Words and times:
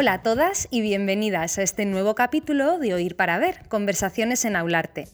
Hola 0.00 0.12
a 0.12 0.22
todas 0.22 0.68
y 0.70 0.80
bienvenidas 0.80 1.58
a 1.58 1.62
este 1.64 1.84
nuevo 1.84 2.14
capítulo 2.14 2.78
de 2.78 2.94
Oír 2.94 3.16
para 3.16 3.36
Ver, 3.40 3.66
Conversaciones 3.68 4.44
en 4.44 4.54
Aularte. 4.54 5.08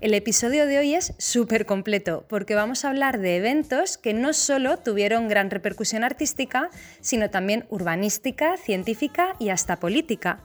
El 0.00 0.14
episodio 0.14 0.64
de 0.64 0.78
hoy 0.78 0.94
es 0.94 1.12
súper 1.18 1.66
completo 1.66 2.24
porque 2.26 2.54
vamos 2.54 2.82
a 2.82 2.88
hablar 2.88 3.18
de 3.18 3.36
eventos 3.36 3.98
que 3.98 4.14
no 4.14 4.32
solo 4.32 4.78
tuvieron 4.78 5.28
gran 5.28 5.50
repercusión 5.50 6.04
artística, 6.04 6.70
sino 7.02 7.28
también 7.28 7.66
urbanística, 7.68 8.56
científica 8.56 9.36
y 9.38 9.50
hasta 9.50 9.76
política. 9.76 10.40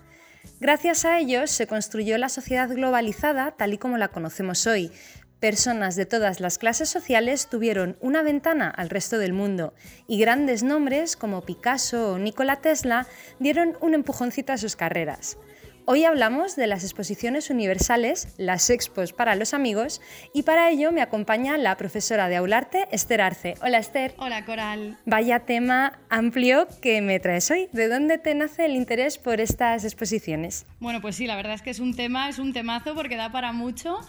Gracias 0.59 1.05
a 1.05 1.17
ellos 1.17 1.49
se 1.49 1.65
construyó 1.65 2.17
la 2.17 2.27
sociedad 2.27 2.67
globalizada 2.67 3.51
tal 3.51 3.73
y 3.75 3.77
como 3.77 3.97
la 3.97 4.09
conocemos 4.09 4.67
hoy, 4.67 4.91
Personas 5.39 5.95
de 5.95 6.05
todas 6.05 6.39
las 6.39 6.57
clases 6.57 6.89
sociales 6.89 7.49
tuvieron 7.49 7.97
una 7.99 8.23
ventana 8.23 8.69
al 8.69 8.89
resto 8.89 9.17
del 9.17 9.33
mundo 9.33 9.73
y 10.07 10.17
grandes 10.17 10.63
nombres 10.63 11.17
como 11.17 11.41
Picasso 11.41 12.13
o 12.13 12.17
Nikola 12.17 12.61
Tesla 12.61 13.05
dieron 13.39 13.77
un 13.81 13.93
empujoncito 13.93 14.53
a 14.53 14.57
sus 14.57 14.75
carreras. 14.75 15.37
Hoy 15.87 16.03
hablamos 16.03 16.55
de 16.55 16.65
las 16.65 16.83
exposiciones 16.83 17.51
universales, 17.51 18.33
las 18.37 18.71
expos 18.71 19.13
para 19.13 19.35
los 19.35 19.53
amigos, 19.53 20.01
y 20.33 20.41
para 20.41 20.71
ello 20.71 20.91
me 20.91 21.03
acompaña 21.03 21.59
la 21.59 21.77
profesora 21.77 22.27
de 22.27 22.37
Aularte, 22.37 22.87
Esther 22.91 23.21
Arce. 23.21 23.53
Hola 23.61 23.77
Esther. 23.77 24.15
Hola 24.17 24.45
Coral. 24.45 24.97
Vaya 25.05 25.41
tema 25.41 25.99
amplio 26.09 26.67
que 26.81 27.03
me 27.03 27.19
traes 27.19 27.51
hoy. 27.51 27.69
¿De 27.71 27.87
dónde 27.87 28.17
te 28.17 28.33
nace 28.33 28.65
el 28.65 28.75
interés 28.75 29.19
por 29.19 29.39
estas 29.39 29.83
exposiciones? 29.83 30.65
Bueno, 30.79 31.01
pues 31.01 31.17
sí, 31.17 31.27
la 31.27 31.35
verdad 31.35 31.53
es 31.53 31.61
que 31.61 31.69
es 31.69 31.79
un 31.79 31.95
tema, 31.95 32.29
es 32.29 32.39
un 32.39 32.51
temazo 32.51 32.95
porque 32.95 33.15
da 33.15 33.31
para 33.31 33.51
mucho. 33.51 33.99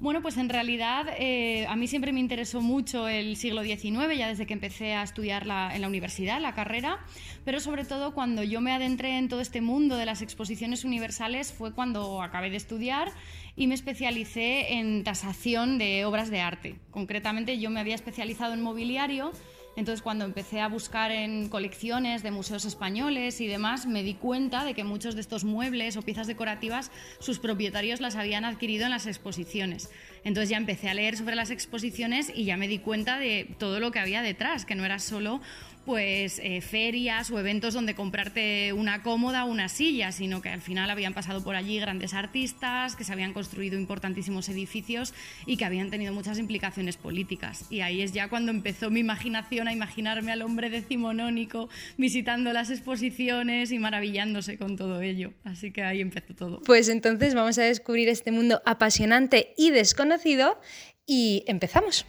Bueno, 0.00 0.22
pues 0.22 0.38
en 0.38 0.48
realidad 0.48 1.08
eh, 1.18 1.66
a 1.66 1.76
mí 1.76 1.86
siempre 1.86 2.10
me 2.14 2.20
interesó 2.20 2.62
mucho 2.62 3.06
el 3.06 3.36
siglo 3.36 3.62
XIX, 3.62 4.16
ya 4.16 4.28
desde 4.28 4.46
que 4.46 4.54
empecé 4.54 4.94
a 4.94 5.02
estudiar 5.02 5.42
en 5.42 5.82
la 5.82 5.88
universidad, 5.88 6.40
la 6.40 6.54
carrera, 6.54 7.00
pero 7.44 7.60
sobre 7.60 7.84
todo 7.84 8.14
cuando 8.14 8.42
yo 8.42 8.62
me 8.62 8.72
adentré 8.72 9.18
en 9.18 9.28
todo 9.28 9.42
este 9.42 9.60
mundo 9.60 9.98
de 9.98 10.06
las 10.06 10.22
exposiciones 10.22 10.86
universales 10.86 11.52
fue 11.52 11.74
cuando 11.74 12.22
acabé 12.22 12.48
de 12.48 12.56
estudiar 12.56 13.12
y 13.56 13.66
me 13.66 13.74
especialicé 13.74 14.72
en 14.72 15.04
tasación 15.04 15.76
de 15.76 16.06
obras 16.06 16.30
de 16.30 16.40
arte. 16.40 16.76
Concretamente 16.90 17.58
yo 17.58 17.68
me 17.68 17.80
había 17.80 17.94
especializado 17.94 18.54
en 18.54 18.62
mobiliario 18.62 19.32
entonces, 19.76 20.02
cuando 20.02 20.24
empecé 20.24 20.60
a 20.60 20.68
buscar 20.68 21.12
en 21.12 21.48
colecciones 21.48 22.22
de 22.22 22.30
museos 22.32 22.64
españoles 22.64 23.40
y 23.40 23.46
demás, 23.46 23.86
me 23.86 24.02
di 24.02 24.14
cuenta 24.14 24.64
de 24.64 24.74
que 24.74 24.84
muchos 24.84 25.14
de 25.14 25.20
estos 25.20 25.44
muebles 25.44 25.96
o 25.96 26.02
piezas 26.02 26.26
decorativas, 26.26 26.90
sus 27.20 27.38
propietarios 27.38 28.00
las 28.00 28.16
habían 28.16 28.44
adquirido 28.44 28.84
en 28.84 28.90
las 28.90 29.06
exposiciones. 29.06 29.90
Entonces 30.24 30.50
ya 30.50 30.56
empecé 30.56 30.88
a 30.88 30.94
leer 30.94 31.16
sobre 31.16 31.36
las 31.36 31.50
exposiciones 31.50 32.32
y 32.34 32.44
ya 32.44 32.56
me 32.56 32.68
di 32.68 32.78
cuenta 32.78 33.18
de 33.18 33.54
todo 33.58 33.80
lo 33.80 33.92
que 33.92 34.00
había 34.00 34.22
detrás, 34.22 34.66
que 34.66 34.74
no 34.74 34.84
era 34.84 34.98
solo 34.98 35.40
pues 35.84 36.40
eh, 36.42 36.60
ferias 36.60 37.30
o 37.30 37.38
eventos 37.38 37.74
donde 37.74 37.94
comprarte 37.94 38.72
una 38.72 39.02
cómoda 39.02 39.44
o 39.44 39.50
una 39.50 39.68
silla, 39.68 40.12
sino 40.12 40.42
que 40.42 40.50
al 40.50 40.60
final 40.60 40.90
habían 40.90 41.14
pasado 41.14 41.42
por 41.42 41.56
allí 41.56 41.78
grandes 41.78 42.14
artistas, 42.14 42.96
que 42.96 43.04
se 43.04 43.12
habían 43.12 43.32
construido 43.32 43.78
importantísimos 43.78 44.48
edificios 44.48 45.14
y 45.46 45.56
que 45.56 45.64
habían 45.64 45.90
tenido 45.90 46.12
muchas 46.12 46.38
implicaciones 46.38 46.96
políticas. 46.96 47.64
Y 47.70 47.80
ahí 47.80 48.02
es 48.02 48.12
ya 48.12 48.28
cuando 48.28 48.50
empezó 48.50 48.90
mi 48.90 49.00
imaginación 49.00 49.68
a 49.68 49.72
imaginarme 49.72 50.32
al 50.32 50.42
hombre 50.42 50.70
decimonónico 50.70 51.68
visitando 51.96 52.52
las 52.52 52.70
exposiciones 52.70 53.72
y 53.72 53.78
maravillándose 53.78 54.58
con 54.58 54.76
todo 54.76 55.00
ello. 55.00 55.32
Así 55.44 55.72
que 55.72 55.82
ahí 55.82 56.00
empezó 56.00 56.34
todo. 56.34 56.62
Pues 56.62 56.88
entonces 56.88 57.34
vamos 57.34 57.58
a 57.58 57.62
descubrir 57.62 58.08
este 58.08 58.32
mundo 58.32 58.62
apasionante 58.66 59.54
y 59.56 59.70
desconocido 59.70 60.60
y 61.06 61.42
empezamos. 61.46 62.06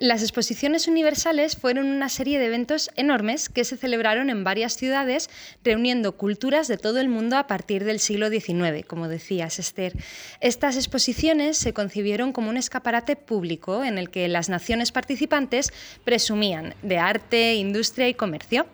Las 0.00 0.22
exposiciones 0.22 0.88
universales 0.88 1.58
fueron 1.58 1.84
una 1.84 2.08
serie 2.08 2.38
de 2.38 2.46
eventos 2.46 2.88
enormes 2.96 3.50
que 3.50 3.66
se 3.66 3.76
celebraron 3.76 4.30
en 4.30 4.44
varias 4.44 4.72
ciudades, 4.72 5.28
reuniendo 5.62 6.16
culturas 6.16 6.68
de 6.68 6.78
todo 6.78 7.00
el 7.00 7.10
mundo 7.10 7.36
a 7.36 7.46
partir 7.46 7.84
del 7.84 8.00
siglo 8.00 8.30
XIX, 8.30 8.86
como 8.86 9.08
decías, 9.08 9.58
Esther. 9.58 9.92
Estas 10.40 10.76
exposiciones 10.76 11.58
se 11.58 11.74
concibieron 11.74 12.32
como 12.32 12.48
un 12.48 12.56
escaparate 12.56 13.14
público 13.14 13.84
en 13.84 13.98
el 13.98 14.08
que 14.08 14.26
las 14.28 14.48
naciones 14.48 14.90
participantes 14.90 15.70
presumían 16.02 16.72
de 16.80 16.96
arte, 16.96 17.56
industria 17.56 18.08
y 18.08 18.14
comercio. 18.14 18.66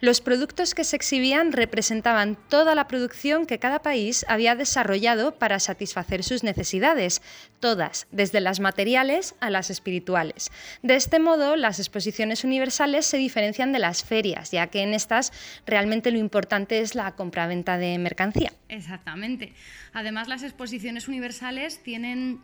Los 0.00 0.20
productos 0.20 0.74
que 0.74 0.84
se 0.84 0.96
exhibían 0.96 1.52
representaban 1.52 2.36
toda 2.48 2.74
la 2.74 2.86
producción 2.86 3.46
que 3.46 3.58
cada 3.58 3.80
país 3.80 4.24
había 4.28 4.54
desarrollado 4.54 5.34
para 5.34 5.60
satisfacer 5.60 6.22
sus 6.22 6.42
necesidades, 6.42 7.22
todas, 7.60 8.06
desde 8.10 8.40
las 8.40 8.60
materiales 8.60 9.34
a 9.40 9.50
las 9.50 9.70
espirituales. 9.70 10.50
De 10.82 10.94
este 10.94 11.18
modo, 11.18 11.56
las 11.56 11.78
exposiciones 11.78 12.44
universales 12.44 13.06
se 13.06 13.18
diferencian 13.18 13.72
de 13.72 13.78
las 13.78 14.04
ferias, 14.04 14.50
ya 14.50 14.68
que 14.68 14.82
en 14.82 14.94
estas 14.94 15.32
realmente 15.66 16.10
lo 16.10 16.18
importante 16.18 16.80
es 16.80 16.94
la 16.94 17.12
compraventa 17.12 17.78
de 17.78 17.98
mercancía. 17.98 18.52
Exactamente. 18.68 19.52
Además, 19.92 20.28
las 20.28 20.42
exposiciones 20.42 21.08
universales 21.08 21.82
tienen 21.82 22.40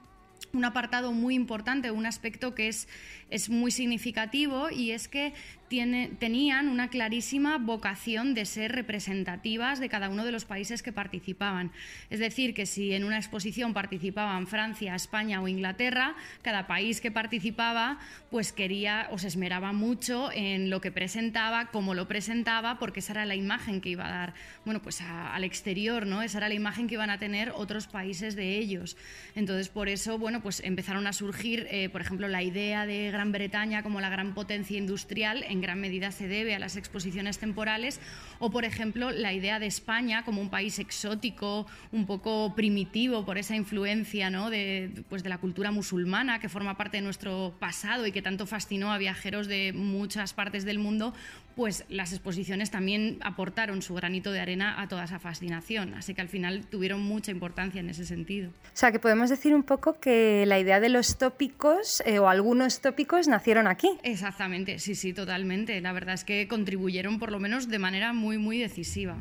un 0.53 0.65
apartado 0.65 1.13
muy 1.13 1.35
importante, 1.35 1.91
un 1.91 2.07
aspecto 2.07 2.55
que 2.55 2.69
es, 2.69 2.89
es 3.31 3.49
muy 3.49 3.71
significativo 3.71 4.71
y 4.71 4.93
es 4.93 5.09
que 5.09 5.33
tenían 5.69 6.69
una 6.69 6.89
clarísima 6.89 7.59
vocación 7.59 8.35
de 8.35 8.45
ser 8.45 8.73
representativas 8.73 9.81
de 9.81 9.89
cada 9.89 10.09
uno 10.09 10.25
de 10.25 10.33
los 10.33 10.45
países 10.45 10.83
que 10.83 10.93
participaban. 10.93 11.73
Es 12.11 12.21
decir, 12.21 12.55
que 12.55 12.67
si 12.67 12.93
en 12.93 13.05
una 13.05 13.17
exposición 13.17 13.75
participaban 13.75 14.47
Francia, 14.47 14.95
España 14.95 15.41
o 15.41 15.49
Inglaterra, 15.49 16.15
cada 16.43 16.67
país 16.67 17.01
que 17.01 17.11
participaba 17.11 17.99
pues 18.31 18.53
quería 18.53 19.09
o 19.13 19.19
se 19.19 19.29
esmeraba 19.29 19.73
mucho 19.73 20.31
en 20.33 20.69
lo 20.69 20.81
que 20.81 20.91
presentaba, 20.91 21.67
cómo 21.67 21.95
lo 21.95 22.09
presentaba, 22.09 22.79
porque 22.79 23.01
esa 23.01 23.13
era 23.13 23.27
la 23.27 23.37
imagen 23.37 23.81
que 23.81 23.91
iba 23.91 24.07
a 24.07 24.11
dar 24.11 24.35
bueno, 24.65 24.83
pues 24.83 25.01
al 25.01 25.45
exterior, 25.45 26.07
¿no? 26.07 26.23
Esa 26.23 26.39
era 26.39 26.49
la 26.49 26.55
imagen 26.55 26.89
que 26.89 26.95
iban 26.95 27.11
a 27.11 27.19
tener 27.19 27.53
otros 27.55 27.87
países 27.87 28.35
de 28.35 28.59
ellos. 28.59 28.97
Entonces, 29.35 29.69
por 29.69 29.89
eso, 29.89 30.19
bueno, 30.19 30.43
pues 30.43 30.61
empezaron 30.65 31.07
a 31.07 31.13
surgir, 31.13 31.67
eh, 31.71 31.89
por 31.91 32.01
ejemplo, 32.01 32.29
la 32.29 32.43
idea 32.43 32.87
de 32.87 33.11
Gran 33.11 33.31
Bretaña 33.31 33.83
como 33.83 34.01
la 34.01 34.09
gran 34.09 34.35
potencia 34.35 34.79
industrial 34.79 35.45
en 35.49 35.61
gran 35.65 35.81
medida 35.81 36.13
se 36.13 36.29
debe 36.29 36.55
a 36.55 36.59
las 36.59 36.77
exposiciones 36.77 37.39
temporales, 37.39 38.01
o 38.39 38.51
por 38.51 38.65
ejemplo 38.65 39.11
la 39.11 39.33
idea 39.33 39.59
de 39.59 39.67
España 39.67 40.25
como 40.25 40.41
un 40.41 40.51
país 40.51 40.79
exótico, 40.79 41.67
un 41.91 42.07
poco 42.07 42.55
primitivo 42.55 43.25
por 43.25 43.39
esa 43.39 43.57
influencia 43.57 44.31
¿no? 44.31 44.51
de, 44.51 45.05
pues 45.09 45.23
de 45.23 45.31
la 45.31 45.39
cultura 45.39 45.71
musulmana 45.71 46.39
que 46.39 46.49
forma 46.49 46.77
parte 46.77 46.99
de 46.99 47.03
nuestro 47.03 47.55
pasado 47.59 48.07
y 48.07 48.13
que 48.13 48.23
tanto 48.23 48.47
fascinó 48.47 48.93
a 48.93 48.99
viajeros 48.99 49.49
de 49.49 49.73
muchas 49.73 50.33
partes 50.33 50.65
del 50.65 50.79
mundo, 50.79 51.15
pues 51.57 51.85
las 51.89 52.13
exposiciones 52.13 52.71
también 52.71 53.19
aportaron 53.23 53.81
su 53.83 53.95
granito 53.95 54.33
de 54.33 54.41
arena 54.41 54.81
a 54.81 54.89
toda 54.89 55.05
esa 55.05 55.19
fascinación, 55.19 55.95
así 55.95 56.15
que 56.15 56.21
al 56.21 56.29
final 56.29 56.67
tuvieron 56.67 57.01
mucha 57.01 57.31
importancia 57.31 57.81
en 57.81 57.91
ese 57.91 58.05
sentido. 58.05 58.51
O 58.51 58.77
sea, 58.77 58.91
que 58.93 58.99
podemos 58.99 59.31
decir 59.31 59.55
un 59.55 59.63
poco 59.63 60.01
que 60.01 60.45
la 60.47 60.59
idea 60.59 60.81
de 60.81 60.89
los 60.89 61.17
tópicos 61.17 62.03
eh, 62.07 62.19
o 62.19 62.29
algunos 62.29 62.81
tópicos 62.81 63.29
nacieron 63.29 63.67
aquí. 63.67 63.89
Exactamente, 64.03 64.79
sí, 64.79 64.95
sí, 64.95 65.13
totalmente. 65.13 65.44
La 65.45 65.93
verdad 65.93 66.15
es 66.15 66.25
que 66.25 66.49
contribuyeron 66.49 67.19
por 67.19 67.31
lo 67.31 67.39
menos 67.39 67.69
de 67.69 67.79
manera 67.79 68.15
muy, 68.15 68.39
muy 68.39 68.59
decisiva. 68.59 69.19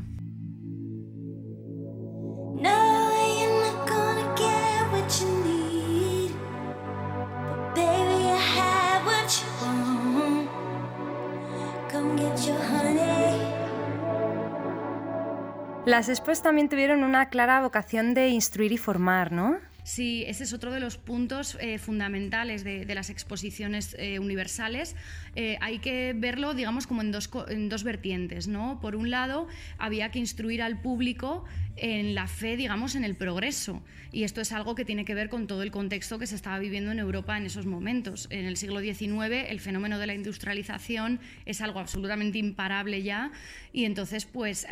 Las 15.86 16.08
expos 16.08 16.42
también 16.42 16.70
tuvieron 16.70 17.04
una 17.04 17.28
clara 17.28 17.62
vocación 17.62 18.14
de 18.14 18.30
instruir 18.30 18.72
y 18.72 18.78
formar, 18.78 19.34
¿no? 19.34 19.60
Sí, 19.84 20.24
ese 20.28 20.46
es 20.46 20.54
otro 20.54 20.72
de 20.72 20.80
los 20.80 20.98
puntos 20.98 21.58
eh, 21.60 21.78
fundamentales 21.78 22.64
de, 22.64 22.86
las 22.96 23.10
exposiciones 23.10 23.96
eh, 24.00 24.20
universales. 24.20 24.96
Eh, 25.36 25.58
hay 25.60 25.80
que 25.80 26.14
verlo, 26.16 26.54
digamos, 26.54 26.88
como 26.88 27.02
en 27.02 27.12
dos, 27.12 27.30
en 27.50 27.68
dos 27.68 27.84
vertientes. 27.84 28.48
¿no? 28.48 28.80
Por 28.82 28.96
un 28.96 29.10
lado, 29.10 29.48
había 29.78 30.10
que 30.10 30.20
instruir 30.20 30.62
al 30.62 30.82
público 30.82 31.44
en 31.76 32.16
la 32.16 32.28
fe, 32.28 32.58
digamos, 32.58 32.96
en 32.96 33.04
el 33.04 33.16
progreso. 33.16 33.84
Y 34.12 34.24
esto 34.24 34.42
es 34.42 34.52
algo 34.52 34.76
que 34.76 34.86
tiene 34.86 35.06
que 35.06 35.16
ver 35.16 35.30
con 35.30 35.48
todo 35.48 35.64
el 35.64 35.72
contexto 35.72 36.20
que 36.20 36.28
se 36.28 36.36
estaba 36.36 36.60
viviendo 36.60 36.92
en 36.92 37.00
Europa 37.00 37.36
en 37.38 37.46
esos 37.46 37.66
momentos. 37.66 38.28
En 38.30 38.46
el 38.46 38.58
siglo 38.58 38.80
XIX 38.80 39.50
el 39.50 39.60
fenómeno 39.60 39.98
de 39.98 40.06
la 40.06 40.14
industrialización 40.14 41.20
es 41.46 41.62
algo 41.62 41.80
absolutamente 41.80 42.38
imparable 42.38 43.02
ya 43.02 43.32
y 43.72 43.86
entonces, 43.86 44.26
pues, 44.26 44.68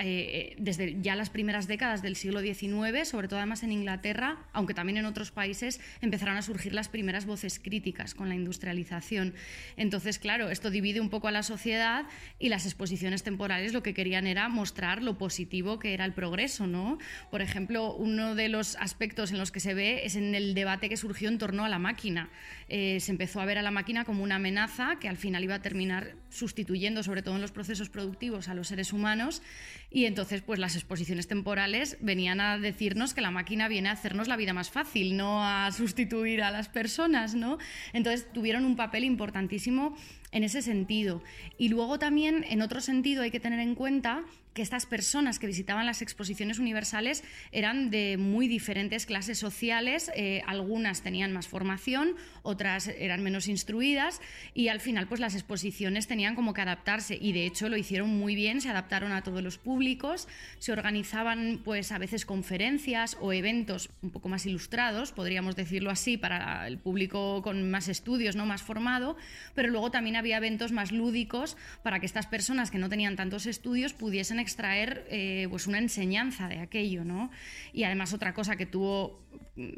desde 0.57 1.01
ya 1.01 1.15
las 1.15 1.31
primeras 1.31 1.67
décadas 1.67 2.03
del 2.03 2.15
siglo 2.15 2.41
XIX, 2.41 3.07
sobre 3.07 3.27
todo 3.27 3.39
además 3.39 3.63
en 3.63 3.71
Inglaterra, 3.71 4.37
aunque 4.53 4.75
también 4.75 4.97
en 4.97 5.05
otros 5.05 5.31
países 5.31 5.81
empezaron 6.01 6.37
a 6.37 6.43
surgir 6.43 6.75
las 6.75 6.87
primeras 6.87 7.25
voces 7.25 7.59
críticas 7.59 8.13
con 8.13 8.29
la 8.29 8.35
industrialización. 8.35 9.33
Entonces, 9.75 10.19
claro, 10.19 10.51
esto 10.51 10.69
divide 10.69 11.01
un 11.01 11.09
poco 11.09 11.27
a 11.27 11.31
la 11.31 11.41
sociedad 11.41 12.05
y 12.37 12.49
las 12.49 12.65
exposiciones 12.65 13.23
temporales 13.23 13.73
lo 13.73 13.81
que 13.81 13.95
querían 13.95 14.27
era 14.27 14.49
mostrar 14.49 15.01
lo 15.01 15.17
positivo 15.17 15.79
que 15.79 15.95
era 15.95 16.05
el 16.05 16.13
progreso, 16.13 16.67
¿no? 16.67 16.90
Por 17.29 17.41
ejemplo, 17.41 17.93
uno 17.95 18.35
de 18.35 18.49
los 18.49 18.75
aspectos 18.77 19.31
en 19.31 19.37
los 19.37 19.51
que 19.51 19.59
se 19.59 19.73
ve 19.73 20.05
es 20.05 20.15
en 20.15 20.35
el 20.35 20.53
debate 20.53 20.89
que 20.89 20.97
surgió 20.97 21.29
en 21.29 21.37
torno 21.37 21.65
a 21.65 21.69
la 21.69 21.79
máquina. 21.79 22.29
Eh, 22.69 22.99
se 22.99 23.11
empezó 23.11 23.41
a 23.41 23.45
ver 23.45 23.57
a 23.57 23.61
la 23.61 23.71
máquina 23.71 24.05
como 24.05 24.23
una 24.23 24.35
amenaza 24.35 24.97
que 24.99 25.09
al 25.09 25.17
final 25.17 25.43
iba 25.43 25.55
a 25.55 25.61
terminar 25.61 26.15
sustituyendo, 26.29 27.03
sobre 27.03 27.21
todo 27.21 27.35
en 27.35 27.41
los 27.41 27.51
procesos 27.51 27.89
productivos, 27.89 28.47
a 28.47 28.53
los 28.53 28.67
seres 28.67 28.93
humanos. 28.93 29.41
Y 29.89 30.05
entonces, 30.05 30.41
pues 30.41 30.59
las 30.59 30.75
exposiciones 30.75 31.27
temporales 31.27 31.97
venían 32.01 32.39
a 32.39 32.57
decirnos 32.57 33.13
que 33.13 33.21
la 33.21 33.31
máquina 33.31 33.67
viene 33.67 33.89
a 33.89 33.93
hacernos 33.93 34.27
la 34.27 34.37
vida 34.37 34.53
más 34.53 34.69
fácil, 34.69 35.17
no 35.17 35.45
a 35.45 35.71
sustituir 35.71 36.41
a 36.43 36.51
las 36.51 36.69
personas, 36.69 37.35
¿no? 37.35 37.57
Entonces 37.93 38.31
tuvieron 38.31 38.65
un 38.65 38.75
papel 38.75 39.03
importantísimo 39.03 39.97
en 40.31 40.43
ese 40.43 40.61
sentido. 40.61 41.21
Y 41.57 41.69
luego 41.69 41.99
también, 41.99 42.45
en 42.49 42.61
otro 42.61 42.81
sentido, 42.81 43.23
hay 43.23 43.31
que 43.31 43.39
tener 43.39 43.59
en 43.59 43.75
cuenta 43.75 44.23
que 44.53 44.61
estas 44.61 44.85
personas 44.85 45.39
que 45.39 45.47
visitaban 45.47 45.85
las 45.85 46.01
exposiciones 46.01 46.59
universales 46.59 47.23
eran 47.51 47.89
de 47.89 48.17
muy 48.17 48.47
diferentes 48.47 49.05
clases 49.05 49.37
sociales, 49.37 50.11
eh, 50.15 50.41
algunas 50.45 51.01
tenían 51.01 51.31
más 51.31 51.47
formación, 51.47 52.15
otras 52.43 52.87
eran 52.87 53.23
menos 53.23 53.47
instruidas 53.47 54.19
y 54.53 54.67
al 54.67 54.81
final 54.81 55.07
pues 55.07 55.21
las 55.21 55.35
exposiciones 55.35 56.07
tenían 56.07 56.35
como 56.35 56.53
que 56.53 56.61
adaptarse 56.61 57.17
y 57.19 57.31
de 57.31 57.45
hecho 57.45 57.69
lo 57.69 57.77
hicieron 57.77 58.09
muy 58.09 58.35
bien, 58.35 58.61
se 58.61 58.69
adaptaron 58.69 59.13
a 59.13 59.23
todos 59.23 59.41
los 59.41 59.57
públicos, 59.57 60.27
se 60.59 60.71
organizaban 60.71 61.61
pues 61.63 61.91
a 61.91 61.97
veces 61.97 62.25
conferencias 62.25 63.17
o 63.21 63.31
eventos 63.31 63.89
un 64.01 64.09
poco 64.09 64.27
más 64.27 64.45
ilustrados, 64.45 65.11
podríamos 65.11 65.55
decirlo 65.55 65.91
así, 65.91 66.17
para 66.17 66.67
el 66.67 66.77
público 66.77 67.41
con 67.41 67.71
más 67.71 67.87
estudios, 67.87 68.35
no 68.35 68.45
más 68.45 68.63
formado, 68.63 69.15
pero 69.55 69.69
luego 69.69 69.91
también 69.91 70.17
había 70.21 70.37
eventos 70.37 70.71
más 70.71 70.91
lúdicos 70.91 71.57
para 71.83 71.99
que 71.99 72.05
estas 72.05 72.27
personas 72.27 72.71
que 72.71 72.77
no 72.77 72.87
tenían 72.89 73.15
tantos 73.15 73.45
estudios 73.45 73.93
pudiesen 73.93 74.39
extraer 74.39 75.05
eh, 75.09 75.47
pues 75.49 75.67
una 75.67 75.79
enseñanza 75.79 76.47
de 76.47 76.59
aquello, 76.59 77.03
¿no? 77.03 77.29
Y 77.73 77.83
además 77.83 78.13
otra 78.13 78.33
cosa 78.33 78.55
que 78.55 78.65
tuvo 78.65 79.19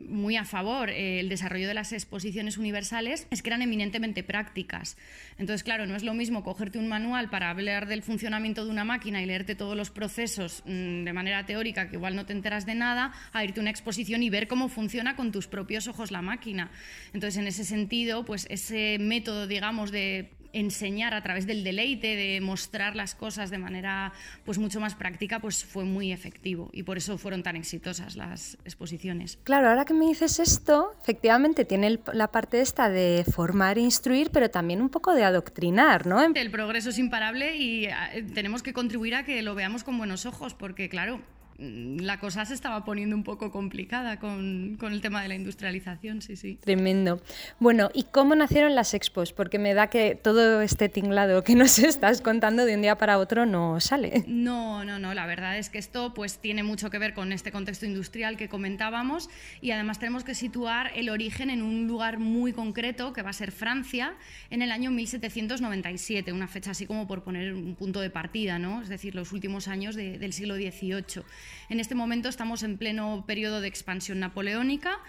muy 0.09 0.37
a 0.37 0.45
favor 0.45 0.89
eh, 0.89 1.19
el 1.19 1.29
desarrollo 1.29 1.67
de 1.67 1.73
las 1.73 1.91
exposiciones 1.93 2.57
universales 2.57 3.27
es 3.31 3.41
que 3.41 3.49
eran 3.49 3.61
eminentemente 3.61 4.23
prácticas. 4.23 4.97
Entonces, 5.37 5.63
claro, 5.63 5.85
no 5.85 5.95
es 5.95 6.03
lo 6.03 6.13
mismo 6.13 6.43
cogerte 6.43 6.79
un 6.79 6.87
manual 6.87 7.29
para 7.29 7.49
hablar 7.49 7.87
del 7.87 8.03
funcionamiento 8.03 8.65
de 8.65 8.71
una 8.71 8.83
máquina 8.83 9.21
y 9.21 9.25
leerte 9.25 9.55
todos 9.55 9.75
los 9.75 9.89
procesos 9.89 10.63
mm, 10.65 11.03
de 11.03 11.13
manera 11.13 11.45
teórica, 11.45 11.89
que 11.89 11.95
igual 11.95 12.15
no 12.15 12.25
te 12.25 12.33
enteras 12.33 12.65
de 12.65 12.75
nada, 12.75 13.13
a 13.31 13.43
irte 13.43 13.59
a 13.59 13.61
una 13.61 13.69
exposición 13.69 14.23
y 14.23 14.29
ver 14.29 14.47
cómo 14.47 14.69
funciona 14.69 15.15
con 15.15 15.31
tus 15.31 15.47
propios 15.47 15.87
ojos 15.87 16.11
la 16.11 16.21
máquina. 16.21 16.71
Entonces, 17.13 17.37
en 17.37 17.47
ese 17.47 17.63
sentido, 17.63 18.25
pues 18.25 18.47
ese 18.49 18.97
método, 18.99 19.47
digamos, 19.47 19.91
de 19.91 20.31
enseñar 20.53 21.13
a 21.13 21.21
través 21.21 21.45
del 21.45 21.63
deleite, 21.63 22.15
de 22.15 22.39
mostrar 22.39 22.95
las 22.95 23.15
cosas 23.15 23.49
de 23.49 23.57
manera 23.57 24.13
pues 24.45 24.57
mucho 24.57 24.79
más 24.79 24.95
práctica, 24.95 25.39
pues 25.39 25.65
fue 25.65 25.83
muy 25.83 26.11
efectivo 26.11 26.69
y 26.71 26.83
por 26.83 26.97
eso 26.97 27.17
fueron 27.17 27.43
tan 27.43 27.55
exitosas 27.55 28.15
las 28.15 28.57
exposiciones. 28.63 29.39
Claro, 29.43 29.69
ahora 29.69 29.85
que 29.85 29.93
me 29.93 30.05
dices 30.05 30.39
esto, 30.39 30.95
efectivamente 31.01 31.65
tiene 31.65 31.99
la 32.13 32.29
parte 32.29 32.61
esta 32.61 32.89
de 32.89 33.25
formar 33.29 33.77
e 33.77 33.81
instruir, 33.81 34.29
pero 34.31 34.49
también 34.49 34.81
un 34.81 34.89
poco 34.89 35.13
de 35.13 35.23
adoctrinar, 35.23 36.05
¿no? 36.05 36.23
El 36.23 36.51
progreso 36.51 36.91
es 36.91 36.99
imparable 36.99 37.57
y 37.57 37.85
eh, 37.85 37.93
tenemos 38.33 38.63
que 38.63 38.73
contribuir 38.73 39.15
a 39.15 39.23
que 39.23 39.41
lo 39.41 39.55
veamos 39.55 39.83
con 39.83 39.97
buenos 39.97 40.25
ojos, 40.25 40.53
porque 40.53 40.87
claro, 40.87 41.19
la 41.63 42.19
cosa 42.19 42.45
se 42.45 42.53
estaba 42.53 42.83
poniendo 42.83 43.15
un 43.15 43.23
poco 43.23 43.51
complicada 43.51 44.19
con, 44.19 44.75
con, 44.79 44.91
el 44.91 45.01
tema 45.01 45.21
de 45.21 45.29
la 45.29 45.35
industrialización, 45.35 46.21
sí, 46.21 46.35
sí. 46.35 46.57
Tremendo. 46.61 47.21
Bueno, 47.59 47.89
¿y 47.93 48.03
cómo 48.03 48.35
nacieron 48.35 48.75
las 48.75 48.93
expos? 48.93 49.31
Porque 49.31 49.59
me 49.59 49.73
da 49.73 49.87
que 49.87 50.15
todo 50.15 50.61
este 50.61 50.89
tinglado 50.89 51.43
que 51.43 51.55
nos 51.55 51.79
estás 51.79 52.21
contando 52.21 52.65
de 52.65 52.75
un 52.75 52.81
día 52.81 52.97
para 52.97 53.17
otro 53.17 53.45
no 53.45 53.79
sale. 53.79 54.23
No, 54.27 54.83
no, 54.83 54.99
no, 54.99 55.13
la 55.13 55.25
verdad 55.25 55.57
es 55.57 55.69
que 55.69 55.77
esto 55.77 56.13
pues 56.13 56.39
tiene 56.39 56.63
mucho 56.63 56.89
que 56.89 56.99
ver 56.99 57.13
con 57.13 57.31
este 57.31 57.51
contexto 57.51 57.85
industrial 57.85 58.35
que 58.35 58.49
comentábamos 58.49 59.29
y 59.61 59.71
además 59.71 59.99
tenemos 59.99 60.23
que 60.23 60.35
situar 60.35 60.91
el 60.95 61.09
origen 61.09 61.49
en 61.49 61.61
un 61.61 61.87
lugar 61.87 62.19
muy 62.19 62.51
concreto 62.51 63.13
que 63.13 63.21
va 63.21 63.29
a 63.29 63.33
ser 63.33 63.51
Francia 63.51 64.13
en 64.49 64.61
el 64.61 64.71
año 64.71 64.91
1797, 64.91 66.33
una 66.33 66.47
fecha 66.47 66.71
así 66.71 66.85
como 66.85 67.07
por 67.07 67.23
poner 67.23 67.53
un 67.53 67.75
punto 67.75 68.01
de 68.01 68.09
partida, 68.09 68.59
¿no? 68.59 68.81
Es 68.81 68.89
decir, 68.89 69.15
los 69.15 69.31
últimos 69.31 69.67
años 69.67 69.95
del 69.95 70.33
siglo 70.33 70.55
XVIII. 70.55 71.23
En 71.69 71.79
este 71.79 71.95
momento 71.95 72.29
estamos 72.29 72.63
en 72.63 72.77
pleno 72.77 73.25
periodo 73.25 73.61
de 73.61 73.67
expansión 73.67 74.19
napoleónica 74.19 74.99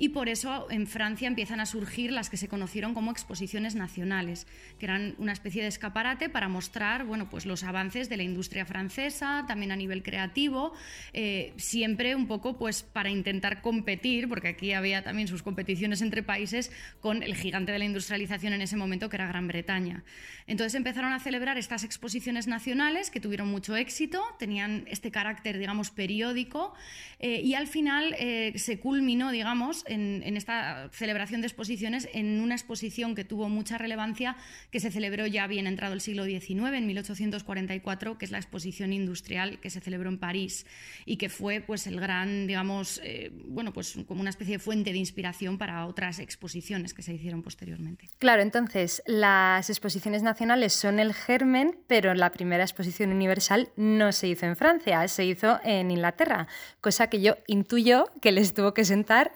y 0.00 0.08
por 0.08 0.30
eso 0.30 0.66
en 0.70 0.86
Francia 0.86 1.28
empiezan 1.28 1.60
a 1.60 1.66
surgir 1.66 2.10
las 2.10 2.30
que 2.30 2.38
se 2.38 2.48
conocieron 2.48 2.94
como 2.94 3.10
exposiciones 3.10 3.74
nacionales, 3.74 4.46
que 4.78 4.86
eran 4.86 5.14
una 5.18 5.32
especie 5.32 5.60
de 5.60 5.68
escaparate 5.68 6.30
para 6.30 6.48
mostrar 6.48 7.04
bueno, 7.04 7.28
pues 7.28 7.44
los 7.44 7.64
avances 7.64 8.08
de 8.08 8.16
la 8.16 8.22
industria 8.22 8.64
francesa, 8.64 9.44
también 9.46 9.72
a 9.72 9.76
nivel 9.76 10.02
creativo, 10.02 10.72
eh, 11.12 11.52
siempre 11.56 12.14
un 12.14 12.26
poco 12.26 12.56
pues 12.56 12.82
para 12.82 13.10
intentar 13.10 13.60
competir, 13.60 14.26
porque 14.26 14.48
aquí 14.48 14.72
había 14.72 15.04
también 15.04 15.28
sus 15.28 15.42
competiciones 15.42 16.00
entre 16.00 16.22
países 16.22 16.72
con 17.00 17.22
el 17.22 17.34
gigante 17.34 17.70
de 17.72 17.78
la 17.78 17.84
industrialización 17.84 18.54
en 18.54 18.62
ese 18.62 18.78
momento 18.78 19.10
que 19.10 19.16
era 19.16 19.28
Gran 19.28 19.48
Bretaña. 19.48 20.02
Entonces 20.46 20.74
empezaron 20.76 21.12
a 21.12 21.20
celebrar 21.20 21.58
estas 21.58 21.84
exposiciones 21.84 22.46
nacionales 22.46 23.10
que 23.10 23.20
tuvieron 23.20 23.48
mucho 23.48 23.76
éxito, 23.76 24.22
tenían 24.38 24.84
este 24.88 25.10
carácter, 25.10 25.58
digamos, 25.58 25.90
periódico 25.90 26.72
eh, 27.18 27.42
y 27.44 27.52
al 27.52 27.66
final 27.66 28.16
eh, 28.18 28.54
se 28.56 28.80
culminó, 28.80 29.30
digamos, 29.30 29.84
en, 29.90 30.36
esta 30.36 30.88
celebración 30.92 31.40
de 31.40 31.46
exposiciones 31.46 32.08
en 32.12 32.40
una 32.40 32.54
exposición 32.54 33.14
que 33.14 33.24
tuvo 33.24 33.48
mucha 33.48 33.78
relevancia, 33.78 34.36
que 34.70 34.80
se 34.80 34.90
celebró 34.90 35.26
ya 35.26 35.46
bien 35.46 35.66
entrado 35.66 35.92
el 35.92 36.00
siglo 36.00 36.24
XIX, 36.24 36.72
en 36.74 36.86
1844, 36.86 38.18
que 38.18 38.24
es 38.24 38.30
la 38.30 38.38
exposición 38.38 38.92
industrial 38.92 39.58
que 39.60 39.70
se 39.70 39.80
celebró 39.80 40.08
en 40.08 40.18
París 40.18 40.66
y 41.04 41.16
que 41.16 41.28
fue 41.28 41.60
pues 41.60 41.86
el 41.86 42.00
gran, 42.00 42.46
digamos, 42.46 43.00
eh, 43.04 43.30
bueno, 43.46 43.72
pues 43.72 43.98
como 44.06 44.20
una 44.20 44.30
especie 44.30 44.56
de 44.56 44.58
fuente 44.58 44.92
de 44.92 44.98
inspiración 44.98 45.58
para 45.58 45.86
otras 45.86 46.18
exposiciones 46.18 46.94
que 46.94 47.02
se 47.02 47.14
hicieron 47.14 47.42
posteriormente. 47.42 48.08
Claro, 48.18 48.42
entonces 48.42 49.02
las 49.06 49.68
exposiciones 49.70 50.22
nacionales 50.22 50.72
son 50.72 51.00
el 51.00 51.14
germen, 51.14 51.76
pero 51.86 52.14
la 52.14 52.30
primera 52.30 52.62
exposición 52.62 53.12
universal 53.12 53.70
no 53.76 54.12
se 54.12 54.28
hizo 54.28 54.46
en 54.46 54.56
Francia, 54.56 55.06
se 55.08 55.24
hizo 55.24 55.60
en 55.64 55.90
Inglaterra, 55.90 56.46
cosa 56.80 57.08
que 57.08 57.20
yo 57.20 57.36
intuyo 57.46 58.06
que 58.20 58.32
les 58.32 58.54
tuvo 58.54 58.74
que 58.74 58.84
sentar 58.84 59.32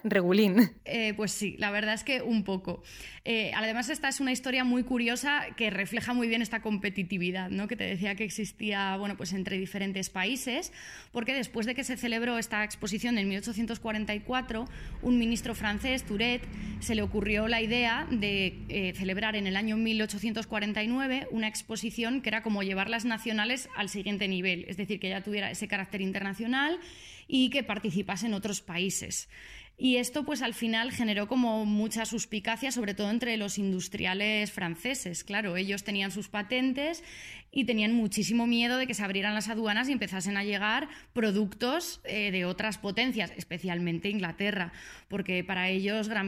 eh, 0.85 1.15
pues 1.15 1.33
sí, 1.33 1.57
la 1.59 1.71
verdad 1.71 1.95
es 1.95 2.05
que 2.05 2.23
un 2.23 2.45
poco. 2.45 2.83
Eh, 3.27 3.53
además, 3.55 3.89
esta 3.89 4.09
es 4.09 4.21
una 4.21 4.33
historia 4.33 4.65
muy 4.65 4.83
curiosa 4.83 5.47
que 5.57 5.71
refleja 5.71 6.13
muy 6.13 6.29
bien 6.29 6.43
esta 6.43 6.61
competitividad, 6.61 7.49
¿no? 7.49 7.69
que 7.69 7.77
te 7.77 7.85
decía 7.85 8.15
que 8.17 8.25
existía 8.25 8.97
bueno, 8.99 9.17
pues 9.17 9.33
entre 9.33 9.57
diferentes 9.57 10.11
países, 10.11 10.73
porque 11.11 11.33
después 11.33 11.65
de 11.65 11.75
que 11.75 11.85
se 11.85 11.97
celebró 11.97 12.37
esta 12.37 12.65
exposición 12.65 13.17
en 13.17 13.29
1844, 13.29 14.69
un 15.01 15.19
ministro 15.19 15.55
francés, 15.55 16.05
Touret, 16.05 16.43
se 16.81 16.95
le 16.95 17.01
ocurrió 17.01 17.49
la 17.49 17.63
idea 17.63 18.07
de 18.11 18.59
eh, 18.69 18.93
celebrar 18.95 19.37
en 19.37 19.47
el 19.47 19.57
año 19.57 19.79
1849 19.79 21.29
una 21.31 21.49
exposición 21.49 22.21
que 22.21 22.29
era 22.29 22.43
como 22.43 22.63
llevar 22.63 22.91
las 22.91 23.07
nacionales 23.07 23.71
al 23.75 23.89
siguiente 23.89 24.29
nivel, 24.29 24.67
es 24.69 24.77
decir, 24.77 25.01
que 25.01 25.09
ya 25.09 25.23
tuviera 25.23 25.51
ese 25.51 25.67
carácter 25.67 26.03
internacional 26.03 26.79
y 27.27 27.49
que 27.51 27.63
participase 27.63 28.27
en 28.27 28.35
otros 28.35 28.61
países. 28.61 29.29
Y 29.77 29.97
esto, 29.97 30.25
pues 30.25 30.41
al 30.41 30.55
final 30.55 30.93
generó 30.93 31.27
como 31.27 31.65
mucha 31.67 32.05
suspicacia, 32.05 32.71
sobre 32.71 32.95
todo 32.95 33.11
entre 33.11 33.37
los 33.37 33.59
industriales 33.59 34.53
franceses. 34.53 35.25
Claro, 35.25 35.57
ellos 35.57 35.83
tenían 35.83 36.13
sus 36.13 36.29
patentes 36.29 37.03
y 37.55 37.65
tenían 37.65 37.93
muchísimo 37.95 38.49
miedo 38.49 38.77
de 38.77 38.89
que 38.89 38.95
se 38.95 39.05
abrieran 39.05 39.33
las 39.35 39.49
aduanas 39.49 39.89
y 39.89 39.93
empezasen 39.93 40.37
a 40.37 40.43
llegar 40.43 40.89
productos 41.13 42.01
eh, 42.05 42.33
de 42.33 42.45
otras 42.45 42.79
potencias, 42.79 43.33
especialmente 43.37 44.09
Inglaterra, 44.09 44.73
porque 45.09 45.45
para 45.45 45.69
ellos 45.69 46.09
Gran 46.09 46.25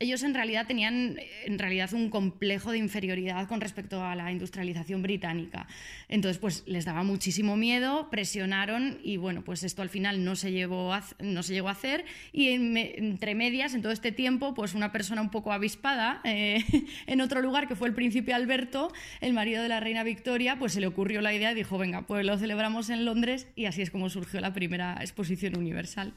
ellos 0.00 0.22
en 0.22 0.34
realidad 0.34 0.66
tenían 0.66 1.18
en 1.44 1.58
realidad 1.58 1.94
un 1.94 2.10
complejo 2.10 2.72
de 2.72 2.78
inferioridad 2.78 3.48
con 3.48 3.60
respecto 3.60 4.04
a 4.04 4.14
la 4.14 4.30
industrialización 4.30 5.02
británica. 5.02 5.66
Entonces, 6.08 6.38
pues 6.38 6.64
les 6.66 6.84
daba 6.84 7.04
muchísimo 7.04 7.56
miedo, 7.56 8.10
presionaron 8.10 8.98
y 9.02 9.16
bueno, 9.16 9.42
pues 9.42 9.62
esto 9.62 9.80
al 9.80 9.88
final 9.88 10.24
no 10.24 10.36
se 10.36 10.52
llegó 10.52 10.92
a, 10.92 11.04
no 11.20 11.42
se 11.42 11.54
llegó 11.54 11.68
a 11.68 11.72
hacer 11.72 12.04
y 12.32 12.48
en, 12.94 13.16
entre 13.16 13.34
medias, 13.34 13.74
en 13.74 13.82
todo 13.82 13.92
este 13.92 14.12
tiempo, 14.12 14.52
pues 14.54 14.74
una 14.74 14.92
persona 14.92 15.22
un 15.22 15.30
poco 15.30 15.52
avispada 15.52 16.20
eh, 16.24 16.62
en 17.06 17.20
otro 17.20 17.40
lugar, 17.40 17.66
que 17.66 17.74
fue 17.74 17.88
el 17.88 17.94
príncipe 17.94 18.34
Alberto, 18.34 18.92
el 19.20 19.32
marido 19.32 19.62
de 19.62 19.68
la 19.68 19.80
reina 19.80 20.02
Victoria, 20.02 20.58
pues 20.58 20.72
se 20.72 20.80
le 20.80 20.86
ocurrió 20.86 21.22
la 21.22 21.32
idea 21.32 21.52
y 21.52 21.54
dijo, 21.54 21.78
venga, 21.78 22.02
pues 22.02 22.26
lo 22.26 22.36
celebramos 22.38 22.90
en 22.90 23.04
Londres 23.04 23.48
y 23.56 23.64
así 23.64 23.82
es 23.82 23.90
como 23.90 24.10
surgió 24.10 24.40
la 24.40 24.52
primera 24.52 24.98
exposición 25.00 25.56
universal. 25.56 26.14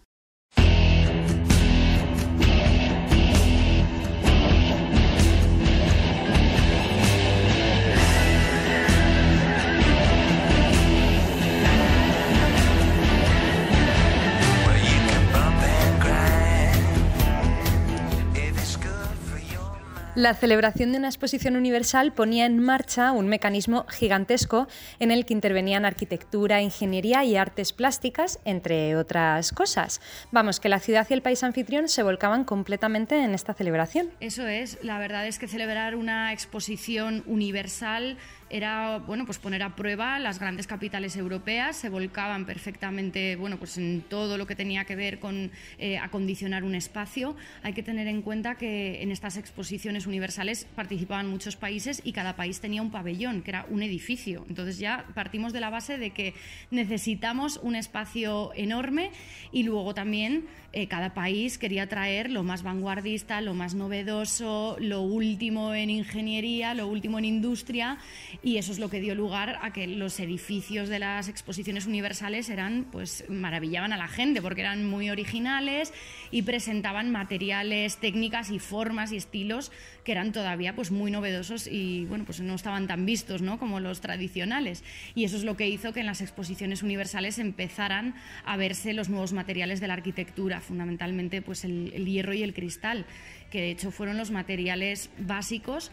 La 20.20 20.34
celebración 20.34 20.92
de 20.92 20.98
una 20.98 21.08
exposición 21.08 21.56
universal 21.56 22.12
ponía 22.12 22.46
en 22.46 22.60
marcha 22.60 23.14
un 23.14 23.30
mecanismo 23.30 23.86
gigantesco 23.88 24.68
en 25.00 25.12
el 25.12 25.26
que 25.26 25.34
intervenían 25.34 25.86
arquitectura, 25.86 26.62
ingeniería 26.62 27.24
y 27.24 27.38
artes 27.38 27.72
plásticas, 27.72 28.38
entre 28.44 28.98
otras 28.98 29.54
cosas. 29.54 30.02
Vamos, 30.34 30.60
que 30.60 30.68
la 30.68 30.82
ciudad 30.82 31.08
y 31.10 31.14
el 31.14 31.22
país 31.22 31.42
anfitrión 31.42 31.88
se 31.88 32.04
volcaban 32.04 32.44
completamente 32.44 33.24
en 33.24 33.34
esta 33.34 33.54
celebración. 33.54 34.10
Eso 34.20 34.46
es, 34.46 34.78
la 34.84 35.00
verdad 35.00 35.26
es 35.26 35.40
que 35.40 35.48
celebrar 35.48 35.96
una 35.96 36.34
exposición 36.34 37.24
universal 37.26 38.18
era 38.50 39.00
bueno, 39.00 39.26
pues 39.26 39.38
poner 39.40 39.64
a 39.64 39.76
prueba 39.76 40.20
las 40.20 40.40
grandes 40.40 40.68
capitales 40.68 41.16
europeas, 41.16 41.76
se 41.76 41.90
volcaban 41.90 42.46
perfectamente 42.46 43.36
bueno, 43.36 43.58
pues 43.58 43.78
en 43.78 44.04
todo 44.08 44.38
lo 44.38 44.48
que 44.48 44.56
tenía 44.56 44.86
que 44.86 44.96
ver 44.96 45.20
con 45.20 45.52
eh, 45.78 45.98
acondicionar 45.98 46.64
un 46.64 46.76
espacio. 46.76 47.36
Hay 47.64 47.74
que 47.74 47.84
tener 47.84 48.08
en 48.08 48.22
cuenta 48.22 48.56
que 48.56 49.02
en 49.02 49.12
estas 49.12 49.38
exposiciones 49.38 50.08
universales 50.08 50.66
participaban 50.76 51.30
muchos 51.30 51.56
países 51.56 52.02
y 52.04 52.12
cada 52.12 52.36
país 52.36 52.60
tenía 52.60 52.82
un 52.82 52.92
pabellón, 52.92 53.42
que 53.42 53.52
era 53.52 53.66
un 53.70 53.84
edificio. 53.84 54.46
Entonces 54.50 54.80
ya 54.80 55.06
partimos 55.14 55.54
de 55.54 55.60
la 55.60 55.70
base 55.70 55.98
de 55.98 56.12
que 56.12 56.34
necesitamos 56.72 57.60
un 57.62 57.76
espacio 57.76 58.52
enorme 58.56 59.12
y 59.52 59.64
luego 59.64 59.94
también 59.94 60.48
eh, 60.72 60.88
cada 60.88 61.14
país 61.14 61.58
quería 61.58 61.88
traer 61.88 62.30
lo 62.30 62.44
más 62.44 62.64
vanguardista, 62.64 63.42
lo 63.42 63.54
más 63.54 63.74
novedoso, 63.74 64.78
lo 64.80 65.02
último 65.02 65.74
en 65.74 65.90
ingeniería, 65.90 66.74
lo 66.74 66.88
último 66.88 67.18
en 67.18 67.26
industria 67.26 67.98
y 68.42 68.58
eso 68.58 68.72
es 68.72 68.80
lo 68.80 68.90
que 68.90 69.02
dio 69.02 69.16
lugar 69.16 69.60
a 69.62 69.74
que 69.74 69.86
los 69.86 70.20
edificios 70.20 70.88
de 70.88 71.00
las 71.00 71.28
exposiciones 71.28 71.86
universales 71.86 72.50
eran 72.50 72.88
pues 72.90 73.26
maravillaban 73.28 73.92
a 73.92 73.98
la 73.98 74.08
gente 74.08 74.42
porque 74.42 74.62
eran 74.62 74.86
muy 74.86 75.10
originales 75.10 75.94
y 76.32 76.44
presentaban 76.44 77.12
materiales, 77.12 77.98
técnicas 77.98 78.50
y 78.50 78.60
formas 78.60 79.12
y 79.12 79.18
estilos 79.18 79.74
que 80.06 80.14
eran 80.14 80.32
todavía 80.32 80.74
pues 80.74 80.90
muy 80.90 81.12
novedosos 81.12 81.68
y 81.68 82.06
bueno, 82.06 82.24
pues 82.24 82.40
no 82.40 82.56
estaban 82.56 82.88
tan 82.88 83.06
vistos, 83.06 83.42
¿no? 83.42 83.60
como 83.60 83.82
los 83.82 84.00
tradicionales. 84.00 84.84
Y 85.16 85.26
eso 85.26 85.36
es 85.36 85.44
lo 85.44 85.58
que 85.58 85.68
hizo 85.68 85.92
que 85.92 86.00
en 86.00 86.06
las 86.06 86.22
exposiciones 86.22 86.82
universales 86.82 87.40
empezaran 87.40 88.16
a 88.46 88.56
verse 88.56 88.94
los 88.94 89.10
nuevos 89.10 89.34
materiales 89.34 89.82
de 89.82 89.88
la 89.88 89.96
arquitectura, 89.96 90.62
fundamentalmente 90.62 91.42
pues 91.42 91.66
el, 91.66 91.92
el 91.94 92.06
hierro 92.06 92.34
y 92.34 92.44
el 92.44 92.54
cristal, 92.54 93.06
que 93.52 93.60
de 93.60 93.72
hecho 93.72 93.92
fueron 93.92 94.18
los 94.18 94.32
materiales 94.32 95.10
básicos 95.18 95.92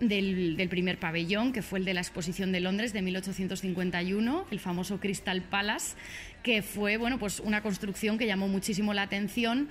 del, 0.00 0.68
primer 0.68 0.98
pabellón, 0.98 1.52
que 1.52 1.62
fue 1.62 1.78
el 1.78 1.84
de 1.84 1.94
la 1.94 2.00
exposición 2.00 2.52
de 2.52 2.60
Londres 2.60 2.92
de 2.92 3.02
1851, 3.02 4.46
el 4.50 4.58
famoso 4.60 4.98
Crystal 4.98 5.42
Palace, 5.42 5.96
que 6.42 6.62
fue 6.62 6.96
bueno, 6.96 7.18
pues 7.18 7.40
una 7.40 7.62
construcción 7.62 8.18
que 8.18 8.26
llamó 8.26 8.48
muchísimo 8.48 8.94
la 8.94 9.02
atención 9.02 9.68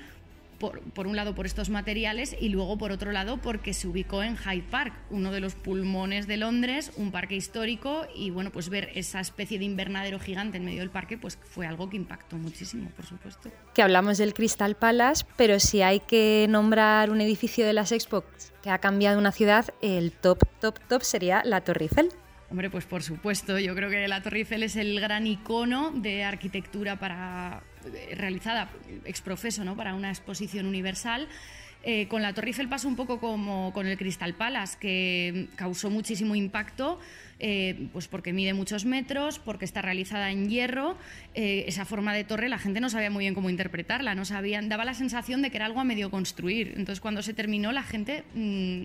por, 0.59 1.07
un 1.07 1.15
lado 1.15 1.33
por 1.33 1.45
estos 1.45 1.69
materiales 1.69 2.35
y 2.39 2.49
luego 2.49 2.77
por 2.77 2.91
otro 2.91 3.11
lado 3.11 3.37
porque 3.37 3.73
se 3.73 3.87
ubicó 3.87 4.21
en 4.21 4.37
Hyde 4.37 4.65
Park, 4.69 4.93
uno 5.09 5.31
de 5.31 5.39
los 5.39 5.55
pulmones 5.55 6.27
de 6.27 6.37
Londres, 6.37 6.91
un 6.97 7.11
parque 7.11 7.35
histórico 7.35 8.05
y 8.15 8.29
bueno, 8.29 8.51
pues 8.51 8.69
ver 8.69 8.91
esa 8.93 9.19
especie 9.19 9.57
de 9.57 9.65
invernadero 9.65 10.19
gigante 10.19 10.57
en 10.57 10.65
medio 10.65 10.79
del 10.79 10.89
parque 10.89 11.17
pues 11.17 11.37
fue 11.41 11.65
algo 11.65 11.89
que 11.89 11.97
impactó 11.97 12.37
muchísimo, 12.37 12.89
por 12.95 13.05
supuesto. 13.05 13.49
Que 13.73 13.81
hablamos 13.81 14.17
del 14.17 14.33
Crystal 14.33 14.75
Palace, 14.75 15.25
pero 15.37 15.59
si 15.59 15.81
hay 15.81 16.01
que 16.01 16.45
nombrar 16.49 17.09
un 17.09 17.21
edificio 17.21 17.65
de 17.65 17.73
las 17.73 17.91
Expo 17.91 18.23
que 18.61 18.69
ha 18.69 18.79
cambiado 18.79 19.17
una 19.17 19.31
ciudad, 19.31 19.65
el 19.81 20.11
top, 20.11 20.43
top, 20.59 20.79
top 20.87 21.01
sería 21.01 21.41
la 21.45 21.61
Torre 21.61 21.85
Eiffel. 21.85 22.09
Hombre, 22.51 22.71
pues 22.71 22.85
por 22.85 23.03
supuesto, 23.03 23.59
yo 23.59 23.75
creo 23.75 23.91
que 23.91 24.07
la 24.07 24.23
Torre 24.23 24.39
Eiffel 24.39 24.63
es 24.63 24.75
el 24.75 24.99
gran 24.99 25.27
icono 25.27 25.91
de 25.91 26.23
arquitectura 26.23 26.97
para, 26.97 27.61
eh, 27.85 28.15
realizada 28.15 28.69
exprofeso 29.05 29.63
¿no? 29.63 29.75
para 29.75 29.93
una 29.93 30.09
exposición 30.09 30.65
universal. 30.65 31.27
Eh, 31.81 32.09
con 32.09 32.21
la 32.21 32.33
Torre 32.33 32.47
Eiffel 32.47 32.67
pasa 32.67 32.89
un 32.89 32.97
poco 32.97 33.21
como 33.21 33.71
con 33.71 33.87
el 33.87 33.97
Crystal 33.97 34.33
Palace, 34.33 34.77
que 34.79 35.47
causó 35.55 35.89
muchísimo 35.89 36.35
impacto, 36.35 36.99
eh, 37.39 37.87
pues 37.93 38.09
porque 38.09 38.33
mide 38.33 38.53
muchos 38.53 38.83
metros, 38.83 39.39
porque 39.39 39.63
está 39.63 39.81
realizada 39.81 40.29
en 40.29 40.49
hierro. 40.49 40.97
esa 41.33 41.85
forma 41.85 42.13
de 42.13 42.25
torre 42.25 42.49
la 42.49 42.57
gente 42.57 42.81
no 42.81 42.89
sabía 42.89 43.09
muy 43.09 43.23
bien 43.23 43.33
cómo 43.33 43.49
interpretarla, 43.49 44.13
no 44.13 44.25
sabían, 44.25 44.67
daba 44.67 44.83
la 44.83 44.93
sensación 44.93 45.41
de 45.41 45.51
que 45.51 45.57
era 45.57 45.67
algo 45.67 45.79
a 45.79 45.85
medio 45.85 46.11
construir. 46.11 46.73
Entonces 46.75 46.99
cuando 46.99 47.21
se 47.21 47.33
terminó 47.33 47.71
la 47.71 47.83
gente 47.83 48.25
mm, 48.35 48.83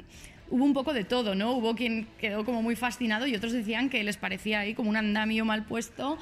hubo 0.51 0.65
un 0.65 0.73
poco 0.73 0.93
de 0.93 1.05
todo, 1.05 1.35
¿no? 1.35 1.53
Hubo 1.53 1.75
quien 1.75 2.07
quedó 2.19 2.45
como 2.45 2.63
muy 2.63 2.77
fascinado 2.77 3.27
y 3.27 3.35
otros 3.35 3.53
decían 3.53 3.91
que 3.91 4.03
les 4.05 4.17
parecía 4.17 4.61
ahí 4.61 4.75
como 4.75 4.91
un 4.91 4.97
andamio 4.97 5.45
mal 5.45 5.65
puesto 5.65 6.19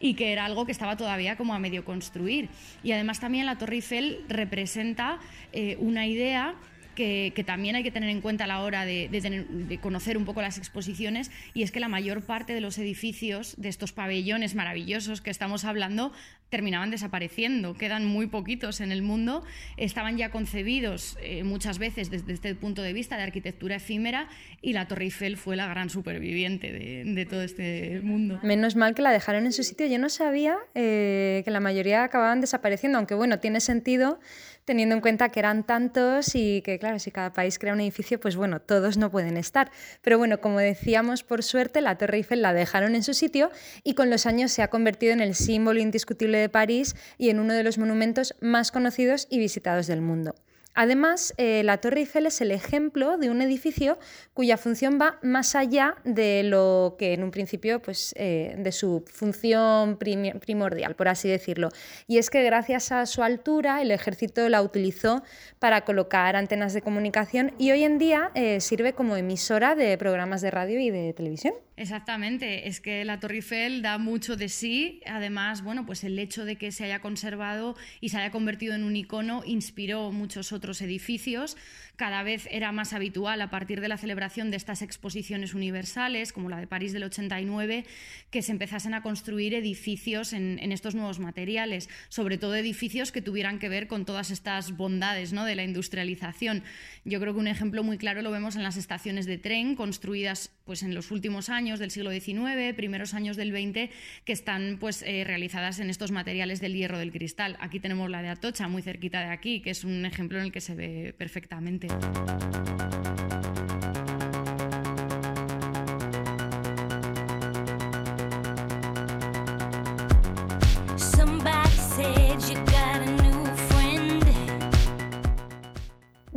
y 0.00 0.14
que 0.14 0.32
era 0.32 0.44
algo 0.44 0.66
que 0.66 0.72
estaba 0.72 0.96
todavía 0.96 1.36
como 1.36 1.54
a 1.54 1.58
medio 1.58 1.84
construir. 1.84 2.48
Y 2.82 2.92
además 2.92 3.20
también 3.20 3.46
la 3.46 3.58
Torre 3.58 3.76
Eiffel 3.76 4.24
representa 4.28 5.18
eh, 5.52 5.76
una 5.80 6.06
idea 6.06 6.54
que, 6.96 7.44
también 7.46 7.76
hay 7.76 7.84
que 7.84 7.92
tener 7.92 8.10
en 8.10 8.20
cuenta 8.20 8.44
a 8.44 8.46
la 8.48 8.60
hora 8.62 8.84
de, 8.84 9.78
conocer 9.80 10.18
un 10.18 10.24
poco 10.24 10.42
las 10.42 10.58
exposiciones, 10.58 11.30
y 11.54 11.62
es 11.62 11.70
que 11.70 11.78
la 11.78 11.88
mayor 11.88 12.22
parte 12.22 12.54
de 12.54 12.60
los 12.60 12.78
edificios 12.78 13.54
de 13.56 13.68
estos 13.68 13.92
pabellones 13.92 14.56
maravillosos 14.56 15.20
que 15.20 15.30
estamos 15.30 15.64
hablando 15.64 16.12
terminaban 16.48 16.90
desapareciendo, 16.90 17.74
quedan 17.74 18.04
muy 18.04 18.28
poquitos 18.28 18.80
en 18.80 18.92
el 18.92 19.02
mundo, 19.02 19.44
estaban 19.76 20.16
ya 20.16 20.30
concebidos 20.30 21.18
eh, 21.20 21.42
muchas 21.42 21.78
veces 21.78 22.08
desde 22.08 22.32
este 22.32 22.54
punto 22.54 22.82
de 22.82 22.92
vista 22.92 23.16
de 23.16 23.24
arquitectura 23.24 23.76
efímera 23.76 24.28
y 24.62 24.72
la 24.72 24.86
Torre 24.86 25.04
Eiffel 25.04 25.36
fue 25.36 25.56
la 25.56 25.66
gran 25.66 25.90
superviviente 25.90 26.72
de, 26.72 27.26
todo 27.26 27.42
este 27.42 28.00
mundo. 28.02 28.38
Menos 28.42 28.76
mal 28.76 28.94
que 28.94 29.02
la 29.02 29.10
dejaron 29.10 29.44
en 29.44 29.52
su 29.52 29.64
sitio, 29.64 29.86
yo 29.86 29.98
no 29.98 30.08
sabía 30.08 30.56
eh, 30.74 31.42
que 31.44 31.50
la 31.50 31.60
mayoría 31.60 32.04
acababan 32.04 32.40
desapareciendo, 32.40 32.98
aunque 32.98 33.14
bueno, 33.14 33.40
tiene 33.40 33.60
sentido 33.60 34.20
teniendo 34.66 34.94
en 34.94 35.00
cuenta 35.00 35.30
que 35.30 35.40
eran 35.40 35.64
tantos 35.64 36.34
y 36.34 36.60
que, 36.60 36.78
claro, 36.78 36.98
si 36.98 37.10
cada 37.10 37.32
país 37.32 37.58
crea 37.58 37.72
un 37.72 37.80
edificio, 37.80 38.20
pues 38.20 38.36
bueno, 38.36 38.60
todos 38.60 38.98
no 38.98 39.10
pueden 39.10 39.38
estar. 39.38 39.70
Pero 40.02 40.18
bueno, 40.18 40.40
como 40.40 40.58
decíamos, 40.58 41.22
por 41.22 41.42
suerte, 41.42 41.80
la 41.80 41.96
Torre 41.96 42.18
Eiffel 42.18 42.42
la 42.42 42.52
dejaron 42.52 42.94
en 42.94 43.02
su 43.02 43.14
sitio 43.14 43.50
y 43.84 43.94
con 43.94 44.10
los 44.10 44.26
años 44.26 44.52
se 44.52 44.62
ha 44.62 44.68
convertido 44.68 45.14
en 45.14 45.20
el 45.20 45.34
símbolo 45.34 45.80
indiscutible 45.80 46.38
de 46.38 46.48
París 46.50 46.96
y 47.16 47.30
en 47.30 47.40
uno 47.40 47.54
de 47.54 47.62
los 47.62 47.78
monumentos 47.78 48.34
más 48.40 48.72
conocidos 48.72 49.28
y 49.30 49.38
visitados 49.38 49.86
del 49.86 50.02
mundo. 50.02 50.34
Además, 50.76 51.32
eh, 51.38 51.62
la 51.64 51.78
Torre 51.78 52.00
Eiffel 52.00 52.26
es 52.26 52.42
el 52.42 52.50
ejemplo 52.50 53.16
de 53.16 53.30
un 53.30 53.40
edificio 53.40 53.98
cuya 54.34 54.58
función 54.58 54.98
va 55.00 55.18
más 55.22 55.54
allá 55.54 55.96
de 56.04 56.42
lo 56.42 56.96
que 56.98 57.14
en 57.14 57.24
un 57.24 57.30
principio, 57.30 57.80
pues, 57.80 58.12
eh, 58.18 58.54
de 58.58 58.72
su 58.72 59.02
función 59.10 59.96
primordial, 59.96 60.94
por 60.94 61.08
así 61.08 61.30
decirlo. 61.30 61.70
Y 62.06 62.18
es 62.18 62.28
que 62.28 62.42
gracias 62.42 62.92
a 62.92 63.06
su 63.06 63.22
altura, 63.22 63.80
el 63.80 63.90
ejército 63.90 64.46
la 64.50 64.60
utilizó 64.60 65.22
para 65.58 65.80
colocar 65.86 66.36
antenas 66.36 66.74
de 66.74 66.82
comunicación 66.82 67.54
y 67.58 67.70
hoy 67.70 67.82
en 67.82 67.96
día 67.96 68.30
eh, 68.34 68.60
sirve 68.60 68.92
como 68.92 69.16
emisora 69.16 69.74
de 69.74 69.96
programas 69.96 70.42
de 70.42 70.50
radio 70.50 70.78
y 70.78 70.90
de 70.90 71.14
televisión. 71.14 71.54
Exactamente, 71.78 72.68
es 72.68 72.80
que 72.80 73.04
la 73.04 73.20
Torre 73.20 73.36
Eiffel 73.36 73.82
da 73.82 73.98
mucho 73.98 74.36
de 74.36 74.48
sí. 74.48 75.00
Además, 75.06 75.62
bueno, 75.62 75.84
pues 75.84 76.04
el 76.04 76.18
hecho 76.18 76.46
de 76.46 76.56
que 76.56 76.72
se 76.72 76.84
haya 76.84 77.00
conservado 77.00 77.76
y 78.00 78.08
se 78.08 78.16
haya 78.16 78.30
convertido 78.30 78.74
en 78.74 78.82
un 78.82 78.96
icono 78.96 79.42
inspiró 79.44 80.10
muchos 80.10 80.52
otros 80.52 80.65
edificios 80.82 81.56
cada 81.96 82.22
vez 82.22 82.46
era 82.50 82.72
más 82.72 82.92
habitual 82.92 83.40
a 83.40 83.50
partir 83.50 83.80
de 83.80 83.88
la 83.88 83.96
celebración 83.96 84.50
de 84.50 84.56
estas 84.56 84.82
exposiciones 84.82 85.54
universales, 85.54 86.32
como 86.32 86.48
la 86.48 86.60
de 86.60 86.66
París 86.66 86.92
del 86.92 87.04
89, 87.04 87.84
que 88.30 88.42
se 88.42 88.52
empezasen 88.52 88.94
a 88.94 89.02
construir 89.02 89.54
edificios 89.54 90.32
en, 90.32 90.72
estos 90.72 90.94
nuevos 90.94 91.18
materiales, 91.18 91.88
sobre 92.08 92.38
todo 92.38 92.54
edificios 92.54 93.12
que 93.12 93.22
tuvieran 93.22 93.58
que 93.58 93.68
ver 93.68 93.86
con 93.86 94.04
todas 94.04 94.30
estas 94.30 94.76
bondades 94.76 95.32
¿no? 95.32 95.44
de 95.44 95.54
la 95.54 95.64
industrialización. 95.64 96.62
Yo 97.04 97.20
creo 97.20 97.32
que 97.32 97.40
un 97.40 97.46
ejemplo 97.48 97.82
muy 97.82 97.98
claro 97.98 98.22
lo 98.22 98.30
vemos 98.30 98.56
en 98.56 98.62
las 98.62 98.76
estaciones 98.76 99.26
de 99.26 99.38
tren 99.38 99.74
construidas 99.74 100.50
pues, 100.64 100.82
en 100.82 100.94
los 100.94 101.10
últimos 101.10 101.48
años 101.48 101.78
del 101.78 101.90
siglo 101.90 102.10
XIX, 102.10 102.74
primeros 102.76 103.14
años 103.14 103.36
del 103.36 103.52
XX, 103.52 103.90
que 104.24 104.32
están 104.32 104.76
pues, 104.78 105.02
eh, 105.02 105.24
realizadas 105.24 105.78
en 105.78 105.88
estos 105.88 106.10
materiales 106.10 106.60
del 106.60 106.74
hierro 106.74 106.98
del 106.98 107.12
cristal. 107.12 107.56
Aquí 107.60 107.80
tenemos 107.80 108.10
la 108.10 108.22
de 108.22 108.28
Atocha, 108.28 108.68
muy 108.68 108.82
cerquita 108.82 109.20
de 109.20 109.28
aquí, 109.28 109.60
que 109.60 109.70
es 109.70 109.84
un 109.84 110.04
ejemplo 110.04 110.38
en 110.38 110.44
el 110.44 110.52
que 110.52 110.60
se 110.60 110.74
ve 110.74 111.14
perfectamente. 111.16 111.85
it. 111.90 112.16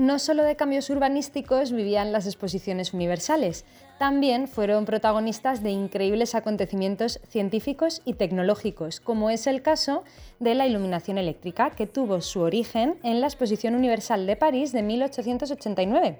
No 0.10 0.18
solo 0.18 0.42
de 0.42 0.56
cambios 0.56 0.90
urbanísticos 0.90 1.72
vivían 1.72 2.12
las 2.12 2.26
exposiciones 2.26 2.96
universales, 2.96 3.64
también 4.00 4.48
fueron 4.48 4.86
protagonistas 4.86 5.62
de 5.62 5.70
increíbles 5.70 6.34
acontecimientos 6.34 7.20
científicos 7.30 8.02
y 8.06 8.16
tecnológicos, 8.16 9.02
como 9.02 9.30
es 9.30 9.46
el 9.46 9.62
caso 9.62 10.04
de 10.40 10.56
la 10.56 10.66
iluminación 10.66 11.20
eléctrica, 11.20 11.70
que 11.70 11.86
tuvo 11.86 12.22
su 12.22 12.40
origen 12.40 12.98
en 13.04 13.22
la 13.22 13.28
Exposición 13.28 13.76
Universal 13.76 14.26
de 14.26 14.36
París 14.36 14.72
de 14.72 14.82
1889. 14.82 16.18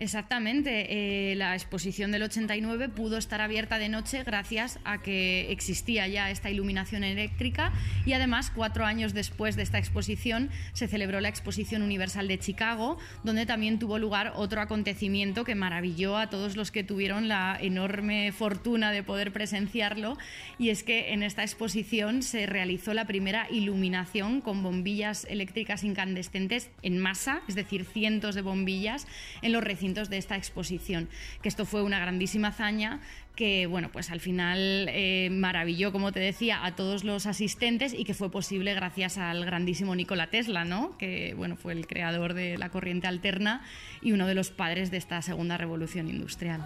Exactamente. 0.00 0.86
Eh, 1.30 1.34
la 1.36 1.52
exposición 1.52 2.10
del 2.10 2.22
89 2.22 2.88
pudo 2.88 3.18
estar 3.18 3.42
abierta 3.42 3.78
de 3.78 3.90
noche 3.90 4.24
gracias 4.24 4.78
a 4.82 5.02
que 5.02 5.52
existía 5.52 6.08
ya 6.08 6.30
esta 6.30 6.48
iluminación 6.48 7.04
eléctrica 7.04 7.70
y 8.06 8.14
además 8.14 8.50
cuatro 8.50 8.86
años 8.86 9.12
después 9.12 9.56
de 9.56 9.62
esta 9.62 9.76
exposición 9.76 10.48
se 10.72 10.88
celebró 10.88 11.20
la 11.20 11.28
Exposición 11.28 11.82
Universal 11.82 12.28
de 12.28 12.38
Chicago, 12.38 12.96
donde 13.24 13.44
también 13.44 13.78
tuvo 13.78 13.98
lugar 13.98 14.32
otro 14.36 14.62
acontecimiento 14.62 15.44
que 15.44 15.54
maravilló 15.54 16.16
a 16.16 16.30
todos 16.30 16.56
los 16.56 16.70
que 16.70 16.82
tuvieron 16.82 17.28
la 17.28 17.58
enorme 17.60 18.32
fortuna 18.32 18.92
de 18.92 19.02
poder 19.02 19.34
presenciarlo 19.34 20.16
y 20.58 20.70
es 20.70 20.82
que 20.82 21.12
en 21.12 21.22
esta 21.22 21.42
exposición 21.42 22.22
se 22.22 22.46
realizó 22.46 22.94
la 22.94 23.04
primera 23.04 23.46
iluminación 23.50 24.40
con 24.40 24.62
bombillas 24.62 25.26
eléctricas 25.28 25.84
incandescentes 25.84 26.70
en 26.80 26.98
masa, 26.98 27.42
es 27.48 27.54
decir, 27.54 27.84
cientos 27.84 28.34
de 28.34 28.40
bombillas 28.40 29.06
en 29.42 29.52
los 29.52 29.62
recintos 29.62 29.89
de 29.94 30.18
esta 30.18 30.36
exposición. 30.36 31.08
Que 31.42 31.48
esto 31.48 31.66
fue 31.66 31.82
una 31.82 31.98
grandísima 31.98 32.48
hazaña 32.48 33.00
que, 33.34 33.66
bueno, 33.66 33.90
pues 33.90 34.10
al 34.10 34.20
final 34.20 34.86
eh, 34.90 35.28
maravilló, 35.30 35.92
como 35.92 36.12
te 36.12 36.20
decía, 36.20 36.64
a 36.64 36.76
todos 36.76 37.04
los 37.04 37.26
asistentes 37.26 37.94
y 37.94 38.04
que 38.04 38.14
fue 38.14 38.30
posible 38.30 38.74
gracias 38.74 39.18
al 39.18 39.44
grandísimo 39.44 39.94
Nikola 39.94 40.28
Tesla, 40.28 40.64
¿no? 40.64 40.96
Que, 40.98 41.34
bueno, 41.34 41.56
fue 41.56 41.72
el 41.72 41.86
creador 41.86 42.34
de 42.34 42.58
la 42.58 42.68
corriente 42.68 43.06
alterna 43.06 43.62
y 44.02 44.12
uno 44.12 44.26
de 44.26 44.34
los 44.34 44.50
padres 44.50 44.90
de 44.90 44.98
esta 44.98 45.22
segunda 45.22 45.56
revolución 45.56 46.08
industrial. 46.08 46.60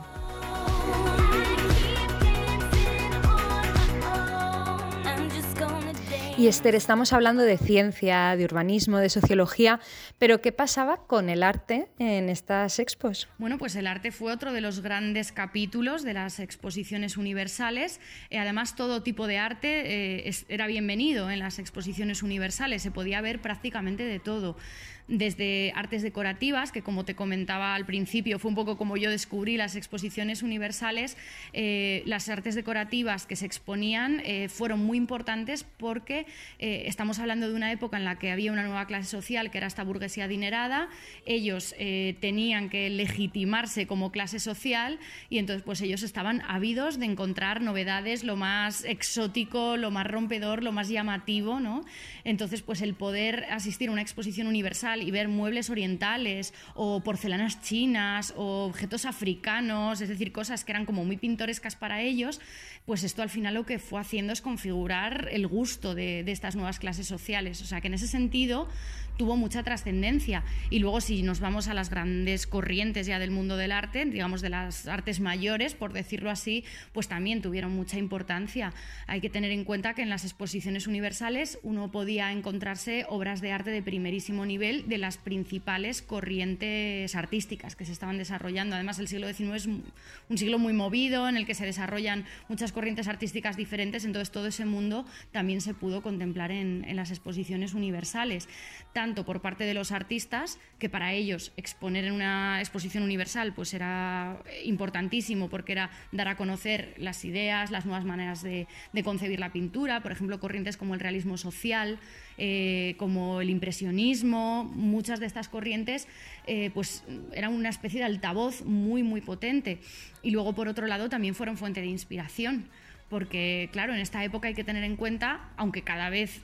Y 6.36 6.48
Esther, 6.48 6.74
estamos 6.74 7.12
hablando 7.12 7.44
de 7.44 7.56
ciencia, 7.56 8.34
de 8.36 8.44
urbanismo, 8.44 8.98
de 8.98 9.08
sociología, 9.08 9.78
pero 10.18 10.40
¿qué 10.40 10.50
pasaba 10.50 11.06
con 11.06 11.28
el 11.28 11.44
arte 11.44 11.86
en 12.00 12.28
estas 12.28 12.80
expos? 12.80 13.28
Bueno, 13.38 13.56
pues 13.56 13.76
el 13.76 13.86
arte 13.86 14.10
fue 14.10 14.32
otro 14.32 14.52
de 14.52 14.60
los 14.60 14.80
grandes 14.80 15.30
capítulos 15.30 16.02
de 16.02 16.12
las 16.12 16.40
exposiciones 16.40 17.16
universales. 17.16 18.00
Eh, 18.30 18.38
además, 18.40 18.74
todo 18.74 19.04
tipo 19.04 19.28
de 19.28 19.38
arte 19.38 20.26
eh, 20.26 20.34
era 20.48 20.66
bienvenido 20.66 21.30
en 21.30 21.38
las 21.38 21.60
exposiciones 21.60 22.24
universales, 22.24 22.82
se 22.82 22.90
podía 22.90 23.20
ver 23.20 23.40
prácticamente 23.40 24.02
de 24.02 24.18
todo 24.18 24.56
desde 25.06 25.72
artes 25.74 26.02
decorativas, 26.02 26.72
que 26.72 26.82
como 26.82 27.04
te 27.04 27.14
comentaba 27.14 27.74
al 27.74 27.84
principio, 27.84 28.38
fue 28.38 28.48
un 28.48 28.54
poco 28.54 28.76
como 28.76 28.96
yo 28.96 29.10
descubrí 29.10 29.56
las 29.56 29.76
exposiciones 29.76 30.42
universales, 30.42 31.16
eh, 31.52 32.02
las 32.06 32.28
artes 32.28 32.54
decorativas 32.54 33.26
que 33.26 33.36
se 33.36 33.44
exponían 33.44 34.22
eh, 34.24 34.48
fueron 34.48 34.80
muy 34.80 34.96
importantes 34.96 35.64
porque 35.64 36.26
eh, 36.58 36.84
estamos 36.86 37.18
hablando 37.18 37.48
de 37.48 37.54
una 37.54 37.70
época 37.70 37.98
en 37.98 38.04
la 38.04 38.18
que 38.18 38.30
había 38.30 38.52
una 38.52 38.62
nueva 38.62 38.86
clase 38.86 39.08
social, 39.10 39.50
que 39.50 39.58
era 39.58 39.66
esta 39.66 39.84
burguesía 39.84 40.24
adinerada, 40.24 40.88
ellos 41.26 41.74
tenían 42.20 42.70
que 42.70 42.88
legitimarse 42.90 43.86
como 43.86 44.10
clase 44.10 44.38
social 44.38 44.98
y 45.28 45.38
entonces 45.38 45.62
pues 45.62 45.80
ellos 45.80 46.02
estaban 46.02 46.42
ávidos 46.46 46.98
de 46.98 47.06
encontrar 47.06 47.60
novedades, 47.60 48.24
lo 48.24 48.36
más 48.36 48.84
exótico, 48.84 49.76
lo 49.76 49.90
más 49.90 50.06
rompedor, 50.06 50.62
lo 50.62 50.72
más 50.72 50.88
llamativo, 50.88 51.60
¿no? 51.60 51.84
Entonces 52.24 52.62
pues 52.62 52.80
el 52.80 52.94
poder 52.94 53.44
asistir 53.50 53.88
a 53.88 53.92
una 53.92 54.02
exposición 54.02 54.46
universal 54.46 54.93
y 55.02 55.10
ver 55.10 55.28
muebles 55.28 55.70
orientales 55.70 56.54
o 56.74 57.00
porcelanas 57.00 57.62
chinas 57.62 58.34
o 58.36 58.66
objetos 58.66 59.04
africanos, 59.04 60.00
es 60.00 60.08
decir, 60.08 60.32
cosas 60.32 60.64
que 60.64 60.72
eran 60.72 60.86
como 60.86 61.04
muy 61.04 61.16
pintorescas 61.16 61.76
para 61.76 62.02
ellos, 62.02 62.40
pues 62.86 63.02
esto 63.02 63.22
al 63.22 63.30
final 63.30 63.54
lo 63.54 63.64
que 63.64 63.78
fue 63.78 64.00
haciendo 64.00 64.32
es 64.32 64.42
configurar 64.42 65.28
el 65.32 65.46
gusto 65.46 65.94
de, 65.94 66.22
de 66.22 66.32
estas 66.32 66.54
nuevas 66.54 66.78
clases 66.78 67.06
sociales. 67.06 67.62
O 67.62 67.66
sea 67.66 67.80
que 67.80 67.88
en 67.88 67.94
ese 67.94 68.06
sentido 68.06 68.68
tuvo 69.16 69.36
mucha 69.36 69.62
trascendencia. 69.62 70.42
Y 70.70 70.78
luego 70.78 71.00
si 71.00 71.22
nos 71.22 71.40
vamos 71.40 71.68
a 71.68 71.74
las 71.74 71.90
grandes 71.90 72.46
corrientes 72.46 73.06
ya 73.06 73.18
del 73.18 73.30
mundo 73.30 73.56
del 73.56 73.72
arte, 73.72 74.04
digamos 74.04 74.40
de 74.40 74.50
las 74.50 74.86
artes 74.86 75.20
mayores, 75.20 75.74
por 75.74 75.92
decirlo 75.92 76.30
así, 76.30 76.64
pues 76.92 77.08
también 77.08 77.42
tuvieron 77.42 77.74
mucha 77.74 77.98
importancia. 77.98 78.72
Hay 79.06 79.20
que 79.20 79.30
tener 79.30 79.50
en 79.50 79.64
cuenta 79.64 79.94
que 79.94 80.02
en 80.02 80.10
las 80.10 80.24
exposiciones 80.24 80.86
universales 80.86 81.58
uno 81.62 81.90
podía 81.90 82.32
encontrarse 82.32 83.06
obras 83.08 83.40
de 83.40 83.52
arte 83.52 83.70
de 83.70 83.82
primerísimo 83.82 84.46
nivel 84.46 84.83
de 84.86 84.98
las 84.98 85.18
principales 85.18 86.02
corrientes 86.02 87.14
artísticas 87.14 87.76
que 87.76 87.84
se 87.84 87.92
estaban 87.92 88.18
desarrollando. 88.18 88.74
Además, 88.74 88.98
el 88.98 89.08
siglo 89.08 89.32
XIX 89.32 89.54
es 89.54 89.66
un 89.66 90.38
siglo 90.38 90.58
muy 90.58 90.72
movido 90.72 91.28
en 91.28 91.36
el 91.36 91.46
que 91.46 91.54
se 91.54 91.66
desarrollan 91.66 92.24
muchas 92.48 92.72
corrientes 92.72 93.08
artísticas 93.08 93.56
diferentes, 93.56 94.04
entonces 94.04 94.30
todo 94.30 94.46
ese 94.46 94.64
mundo 94.64 95.06
también 95.32 95.60
se 95.60 95.74
pudo 95.74 96.02
contemplar 96.02 96.50
en, 96.50 96.84
las 96.94 97.10
exposiciones 97.10 97.74
universales 97.74 98.48
tanto 98.92 99.24
por 99.24 99.40
parte 99.40 99.64
de 99.64 99.74
los 99.74 99.90
artistas, 99.90 100.58
que 100.78 100.88
para 100.88 101.12
ellos 101.12 101.52
exponer 101.56 102.04
en 102.04 102.12
una 102.12 102.60
exposición 102.60 103.02
universal 103.02 103.52
pues 103.52 103.74
era 103.74 104.38
importantísimo 104.64 105.48
porque 105.48 105.72
era 105.72 105.90
dar 106.12 106.28
a 106.28 106.36
conocer 106.36 106.94
las 106.98 107.24
ideas, 107.24 107.72
las 107.72 107.86
nuevas 107.86 108.04
maneras 108.04 108.42
de, 108.42 108.68
concebir 109.02 109.40
la 109.40 109.52
pintura, 109.52 110.02
por 110.02 110.12
ejemplo, 110.12 110.38
corrientes 110.38 110.76
como 110.76 110.94
el 110.94 111.00
realismo 111.00 111.36
social, 111.36 111.98
eh, 112.38 112.94
como 112.98 113.40
el 113.40 113.50
impresionismo, 113.50 114.64
muchas 114.64 115.20
de 115.20 115.26
estas 115.26 115.48
corrientes 115.48 116.08
eh, 116.46 116.70
pues 116.74 117.04
eran 117.32 117.52
una 117.52 117.68
especie 117.68 118.00
de 118.00 118.06
altavoz 118.06 118.62
muy, 118.64 119.02
muy 119.02 119.20
potente. 119.20 119.78
Y 120.22 120.30
luego, 120.30 120.54
por 120.54 120.68
otro 120.68 120.86
lado, 120.86 121.08
también 121.08 121.34
fueron 121.34 121.56
fuente 121.56 121.80
de 121.80 121.86
inspiración 121.86 122.68
porque 123.08 123.68
claro, 123.70 123.94
en 123.94 124.00
esta 124.00 124.24
época 124.24 124.48
hay 124.48 124.54
que 124.54 124.64
tener 124.64 124.82
en 124.82 124.96
cuenta, 124.96 125.48
aunque 125.56 125.82
cada 125.82 126.10
vez 126.10 126.42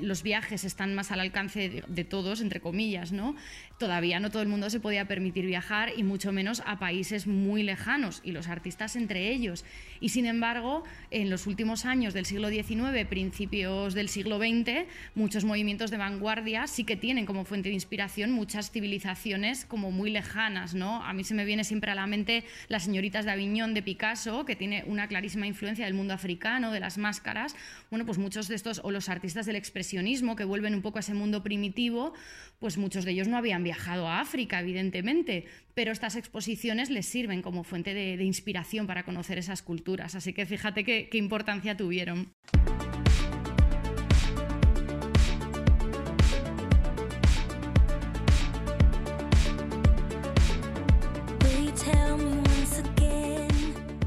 los 0.00 0.22
viajes 0.22 0.64
están 0.64 0.94
más 0.94 1.12
al 1.12 1.20
alcance 1.20 1.82
de, 1.86 2.04
todos, 2.04 2.40
entre 2.40 2.60
comillas, 2.60 3.12
¿no? 3.12 3.36
Todavía 3.80 4.20
no 4.20 4.30
todo 4.30 4.42
el 4.42 4.48
mundo 4.48 4.68
se 4.68 4.78
podía 4.78 5.06
permitir 5.06 5.46
viajar 5.46 5.90
y 5.96 6.02
mucho 6.02 6.32
menos 6.32 6.62
a 6.66 6.78
países 6.78 7.26
muy 7.26 7.62
lejanos 7.62 8.20
y 8.22 8.32
los 8.32 8.46
artistas 8.46 8.94
entre 8.94 9.30
ellos. 9.30 9.64
Y 10.00 10.10
sin 10.10 10.26
embargo, 10.26 10.84
en 11.10 11.30
los 11.30 11.46
últimos 11.46 11.86
años 11.86 12.12
del 12.12 12.26
siglo 12.26 12.50
XIX, 12.50 13.06
principios 13.08 13.94
del 13.94 14.10
siglo 14.10 14.38
XX, 14.38 14.86
muchos 15.14 15.44
movimientos 15.44 15.90
de 15.90 15.96
vanguardia 15.96 16.66
sí 16.66 16.84
que 16.84 16.94
tienen 16.94 17.24
como 17.24 17.46
fuente 17.46 17.70
de 17.70 17.74
inspiración 17.74 18.32
muchas 18.32 18.70
civilizaciones 18.70 19.64
como 19.64 19.90
muy 19.90 20.10
lejanas. 20.10 20.74
¿no? 20.74 21.02
A 21.02 21.14
mí 21.14 21.24
se 21.24 21.32
me 21.32 21.46
viene 21.46 21.64
siempre 21.64 21.90
a 21.90 21.94
la 21.94 22.06
mente 22.06 22.44
las 22.68 22.84
señoritas 22.84 23.24
de 23.24 23.30
Aviñón 23.30 23.72
de 23.72 23.82
Picasso, 23.82 24.44
que 24.44 24.56
tiene 24.56 24.84
una 24.88 25.08
clarísima 25.08 25.46
influencia 25.46 25.86
del 25.86 25.94
mundo 25.94 26.12
africano, 26.12 26.70
de 26.70 26.80
las 26.80 26.98
máscaras. 26.98 27.56
Bueno, 27.88 28.04
pues 28.04 28.18
muchos 28.18 28.46
de 28.46 28.56
estos, 28.56 28.82
o 28.84 28.90
los 28.90 29.08
artistas 29.08 29.46
del 29.46 29.56
expresionismo, 29.56 30.36
que 30.36 30.44
vuelven 30.44 30.74
un 30.74 30.82
poco 30.82 30.98
a 30.98 31.00
ese 31.00 31.14
mundo 31.14 31.42
primitivo, 31.42 32.12
pues 32.58 32.76
muchos 32.76 33.06
de 33.06 33.12
ellos 33.12 33.26
no 33.26 33.38
habían 33.38 33.64
viajado 33.64 33.69
a 34.06 34.20
África, 34.20 34.60
evidentemente, 34.60 35.46
pero 35.74 35.92
estas 35.92 36.16
exposiciones 36.16 36.90
les 36.90 37.06
sirven 37.06 37.42
como 37.42 37.64
fuente 37.64 37.94
de, 37.94 38.22
inspiración 38.24 38.86
para 38.86 39.04
conocer 39.04 39.38
esas 39.38 39.62
culturas. 39.62 40.14
Así 40.14 40.32
que 40.32 40.46
fíjate 40.46 40.84
qué 40.84 41.18
importancia 41.18 41.76
tuvieron. 41.76 42.32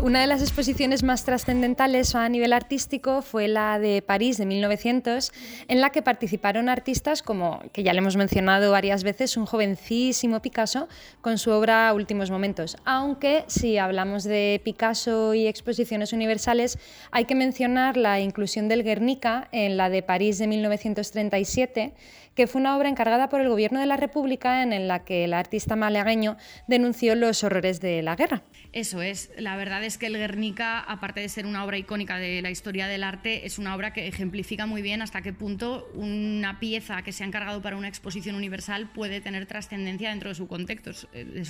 Una 0.04 0.20
de 0.20 0.28
las 0.28 0.42
exposiciones 0.42 1.02
más 1.02 1.24
trascendentales 1.24 2.13
a 2.13 2.28
nivel 2.28 2.52
artístico 2.52 3.22
fue 3.22 3.48
la 3.48 3.80
de 3.80 4.02
París 4.02 4.38
de 4.38 4.46
1900, 4.46 5.32
en 5.70 5.80
la 5.80 5.92
que 5.92 6.02
participaron 6.02 6.68
artistas 6.68 7.22
como, 7.22 7.62
que 7.72 7.84
ya 7.84 7.94
le 7.94 8.00
hemos 8.00 8.18
mencionado 8.18 8.74
varias 8.74 9.06
veces, 9.06 9.38
un 9.38 9.46
jovencísimo 9.46 10.42
Picasso 10.42 10.89
con 11.22 11.38
su 11.38 11.52
obra 11.52 11.94
Últimos 11.94 12.32
Momentos. 12.32 12.76
Aunque 12.84 13.46
si 13.48 13.78
hablamos 13.78 14.26
de 14.26 14.60
Picasso 14.66 15.36
y 15.36 15.48
exposiciones 15.48 16.12
universales, 16.12 16.80
hay 17.12 17.24
que 17.24 17.36
mencionar 17.36 17.96
la 17.96 18.20
inclusión 18.20 18.68
del 18.68 18.84
Guernica 18.84 19.48
en 19.54 19.78
la 19.78 19.89
de 19.89 20.04
París 20.04 20.38
de 20.38 20.48
1937 20.48 21.94
que 22.36 22.48
fue 22.48 22.62
una 22.62 22.76
obra 22.78 22.89
encargada 22.89 23.30
por 23.30 23.41
el 23.41 23.50
Gobierno 23.50 23.80
de 23.80 23.86
la 23.86 23.98
República 23.98 24.63
en 24.63 24.88
la 24.88 25.04
que 25.04 25.26
el 25.26 25.34
artista 25.34 25.76
malagueño 25.76 26.38
denunció 26.67 27.15
los 27.15 27.43
horrores 27.43 27.80
de 27.80 28.02
la 28.02 28.15
guerra. 28.15 28.43
Eso 28.72 29.02
es, 29.04 29.32
la 29.38 29.56
verdad 29.56 29.84
es 29.84 30.00
que 30.00 30.08
el 30.08 30.17
Guernica, 30.17 30.80
aparte 30.80 31.19
de 31.19 31.30
ser 31.30 31.46
una 31.46 31.63
obra 31.63 31.78
icónica 31.78 32.17
de 32.17 32.41
la 32.41 32.50
historia 32.50 32.88
del 32.88 33.04
arte, 33.04 33.46
es 33.46 33.60
una 33.60 33.76
obra 33.76 33.93
que 33.93 34.08
ejemplifica 34.08 34.65
muy 34.65 34.82
bien 34.82 35.02
hasta 35.02 35.22
qué 35.22 35.32
punto 35.32 35.88
una 35.93 36.60
pieza 36.60 37.04
que 37.04 37.12
se 37.12 37.24
ha 37.24 37.28
encargado 37.28 37.62
para 37.62 37.78
una 37.78 37.88
exposición 37.88 38.36
universal 38.36 38.89
puede 38.89 39.22
tener 39.22 39.46
trascendencia 39.46 40.10
dentro 40.10 40.30
de 40.30 40.36
su 40.36 40.48
contexto. 40.48 40.91
Eh. 41.13 41.43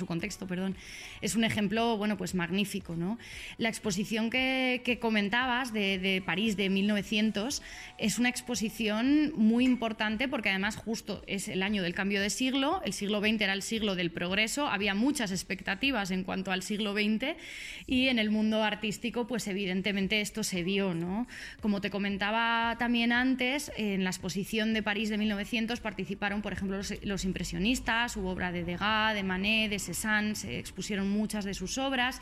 Es 1.22 1.34
un 1.34 1.44
ejemplo 1.44 1.96
bueno, 1.96 2.18
pues 2.18 2.34
magnífico. 2.34 2.94
¿no? 2.94 3.18
La 3.56 3.70
exposición 3.70 4.28
que, 4.28 4.98
comentabas 5.00 5.72
de, 5.72 5.98
de 5.98 6.22
París 6.22 6.56
de 6.56 6.68
1900 6.68 7.62
es 7.98 8.18
una 8.18 8.28
exposición 8.28 9.32
muy 9.34 9.64
importante 9.64 10.28
porque 10.28 10.50
además 10.50 10.73
justo 10.76 11.22
es 11.26 11.48
el 11.48 11.62
año 11.62 11.82
del 11.82 11.94
cambio 11.94 12.20
de 12.20 12.30
siglo, 12.30 12.80
el 12.84 12.92
siglo 12.92 13.20
XX 13.20 13.40
era 13.40 13.52
el 13.52 13.62
siglo 13.62 13.94
del 13.94 14.10
progreso, 14.10 14.66
había 14.66 14.94
muchas 14.94 15.30
expectativas 15.30 16.10
en 16.10 16.24
cuanto 16.24 16.52
al 16.52 16.62
siglo 16.62 16.92
XX 16.92 17.36
y 17.86 18.08
en 18.08 18.18
el 18.18 18.30
mundo 18.30 18.62
artístico, 18.62 19.26
pues 19.26 19.46
evidentemente 19.48 20.20
esto 20.20 20.42
se 20.42 20.62
vio, 20.62 20.94
¿no? 20.94 21.26
Como 21.60 21.80
te 21.80 21.90
comentaba 21.90 22.76
también 22.78 23.12
antes, 23.12 23.72
en 23.76 24.04
la 24.04 24.10
exposición 24.10 24.74
de 24.74 24.82
París 24.82 25.08
de 25.08 25.18
1900 25.18 25.80
participaron, 25.80 26.42
por 26.42 26.52
ejemplo, 26.52 26.80
los, 27.02 27.24
impresionistas, 27.24 28.16
hubo 28.16 28.30
obra 28.30 28.52
de 28.52 28.64
Degas, 28.64 29.14
de 29.14 29.22
Manet, 29.22 29.70
de 29.70 29.78
Cézanne, 29.78 30.34
se 30.34 30.58
expusieron 30.58 31.10
muchas 31.10 31.44
de 31.44 31.54
sus 31.54 31.78
obras 31.78 32.20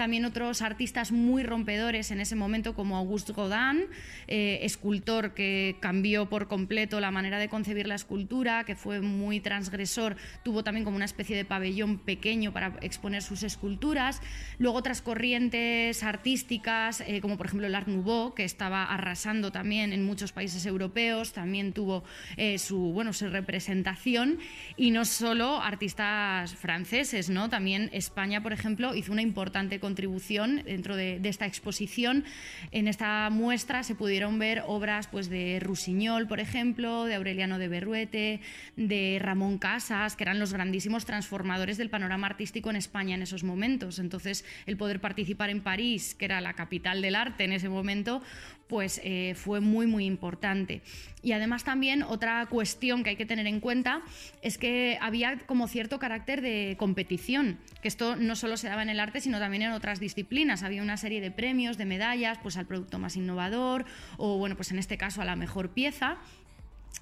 también 0.00 0.24
otros 0.24 0.62
artistas 0.62 1.12
muy 1.12 1.42
rompedores 1.42 2.10
en 2.10 2.20
ese 2.20 2.34
momento 2.34 2.74
como 2.74 2.96
Auguste 2.96 3.34
Rodin, 3.34 3.84
eh, 4.28 4.60
escultor 4.62 5.34
que 5.34 5.76
cambió 5.80 6.26
por 6.26 6.48
completo 6.48 7.00
la 7.00 7.10
manera 7.10 7.38
de 7.38 7.50
concebir 7.50 7.86
la 7.90 7.96
escultura, 7.96 8.64
que 8.64 8.74
fue 8.74 9.00
muy 9.00 9.40
transgresor, 9.40 10.16
tuvo 10.42 10.64
también 10.64 10.84
como 10.84 10.96
una 10.96 11.04
especie 11.04 11.36
de 11.36 11.44
pabellón 11.44 11.98
pequeño 11.98 12.52
para 12.52 12.78
exponer 12.80 13.22
sus 13.22 13.42
esculturas. 13.42 14.22
Luego 14.58 14.78
otras 14.78 15.02
corrientes 15.02 16.02
artísticas, 16.02 17.02
eh, 17.02 17.20
como 17.20 17.36
por 17.36 17.46
ejemplo 17.46 17.66
el 17.66 17.74
Art 17.74 17.88
Nouveau, 17.88 18.34
que 18.34 18.44
estaba 18.44 18.84
arrasando 18.84 19.52
también 19.52 19.92
en 19.92 20.04
muchos 20.04 20.32
países 20.32 20.64
europeos, 20.64 21.32
también 21.32 21.74
tuvo 21.74 22.04
eh, 22.38 22.58
su, 22.58 22.92
bueno, 22.92 23.12
su 23.12 23.28
representación. 23.28 24.38
Y 24.76 24.90
no 24.90 25.04
solo 25.04 25.60
artistas 25.60 26.54
franceses, 26.54 27.28
¿no? 27.28 27.50
también 27.50 27.90
España, 27.92 28.42
por 28.42 28.52
ejemplo, 28.52 28.94
hizo 28.94 29.12
una 29.12 29.22
importante 29.22 29.80
contribución 29.80 30.62
dentro 30.64 30.96
de, 30.96 31.20
esta 31.24 31.46
exposición. 31.46 32.24
En 32.72 32.88
esta 32.88 33.28
muestra 33.30 33.82
se 33.82 33.94
pudieron 33.94 34.38
ver 34.38 34.62
obras 34.66 35.08
pues, 35.08 35.28
de 35.28 35.60
Rusiñol, 35.60 36.26
por 36.26 36.40
ejemplo, 36.40 37.04
de 37.04 37.16
Aureliano 37.16 37.58
de 37.58 37.68
Berruete, 37.80 38.40
de 38.76 39.18
Ramón 39.20 39.58
Casas, 39.58 40.16
que 40.16 40.24
eran 40.24 40.38
los 40.38 40.52
grandísimos 40.52 41.06
transformadores 41.06 41.78
del 41.78 41.90
panorama 41.90 42.26
artístico 42.26 42.70
en 42.70 42.76
España 42.76 43.14
en 43.14 43.22
esos 43.22 43.42
momentos. 43.42 43.98
Entonces, 43.98 44.44
el 44.66 44.76
poder 44.76 45.00
participar 45.00 45.50
en 45.50 45.62
París, 45.62 46.14
que 46.14 46.26
era 46.26 46.40
la 46.40 46.52
capital 46.52 47.00
del 47.00 47.14
arte 47.14 47.44
en 47.44 47.52
ese 47.52 47.68
momento, 47.68 48.22
pues 48.70 49.00
eh, 49.02 49.34
fue 49.34 49.60
muy, 49.60 49.86
muy 49.86 50.06
importante. 50.06 50.80
Y 51.22 51.32
además 51.32 51.64
también 51.64 52.04
otra 52.04 52.46
cuestión 52.46 53.02
que 53.02 53.10
hay 53.10 53.16
que 53.16 53.26
tener 53.26 53.46
en 53.46 53.60
cuenta 53.60 54.00
es 54.42 54.58
que 54.58 54.96
había 55.02 55.38
como 55.46 55.66
cierto 55.66 55.98
carácter 55.98 56.40
de 56.40 56.76
competición, 56.78 57.58
que 57.82 57.88
esto 57.88 58.14
no 58.16 58.36
solo 58.36 58.56
se 58.56 58.68
daba 58.68 58.82
en 58.82 58.88
el 58.88 59.00
arte, 59.00 59.20
sino 59.20 59.38
también 59.40 59.62
en 59.64 59.72
otras 59.72 59.98
disciplinas. 59.98 60.62
Había 60.62 60.82
una 60.82 60.96
serie 60.96 61.20
de 61.20 61.32
premios, 61.32 61.78
de 61.78 61.84
medallas, 61.84 62.38
pues 62.42 62.56
al 62.56 62.66
producto 62.66 62.98
más 62.98 63.16
innovador 63.16 63.84
o, 64.16 64.38
bueno, 64.38 64.54
pues 64.54 64.70
en 64.70 64.78
este 64.78 64.96
caso 64.96 65.20
a 65.20 65.24
la 65.24 65.34
mejor 65.34 65.70
pieza. 65.70 66.18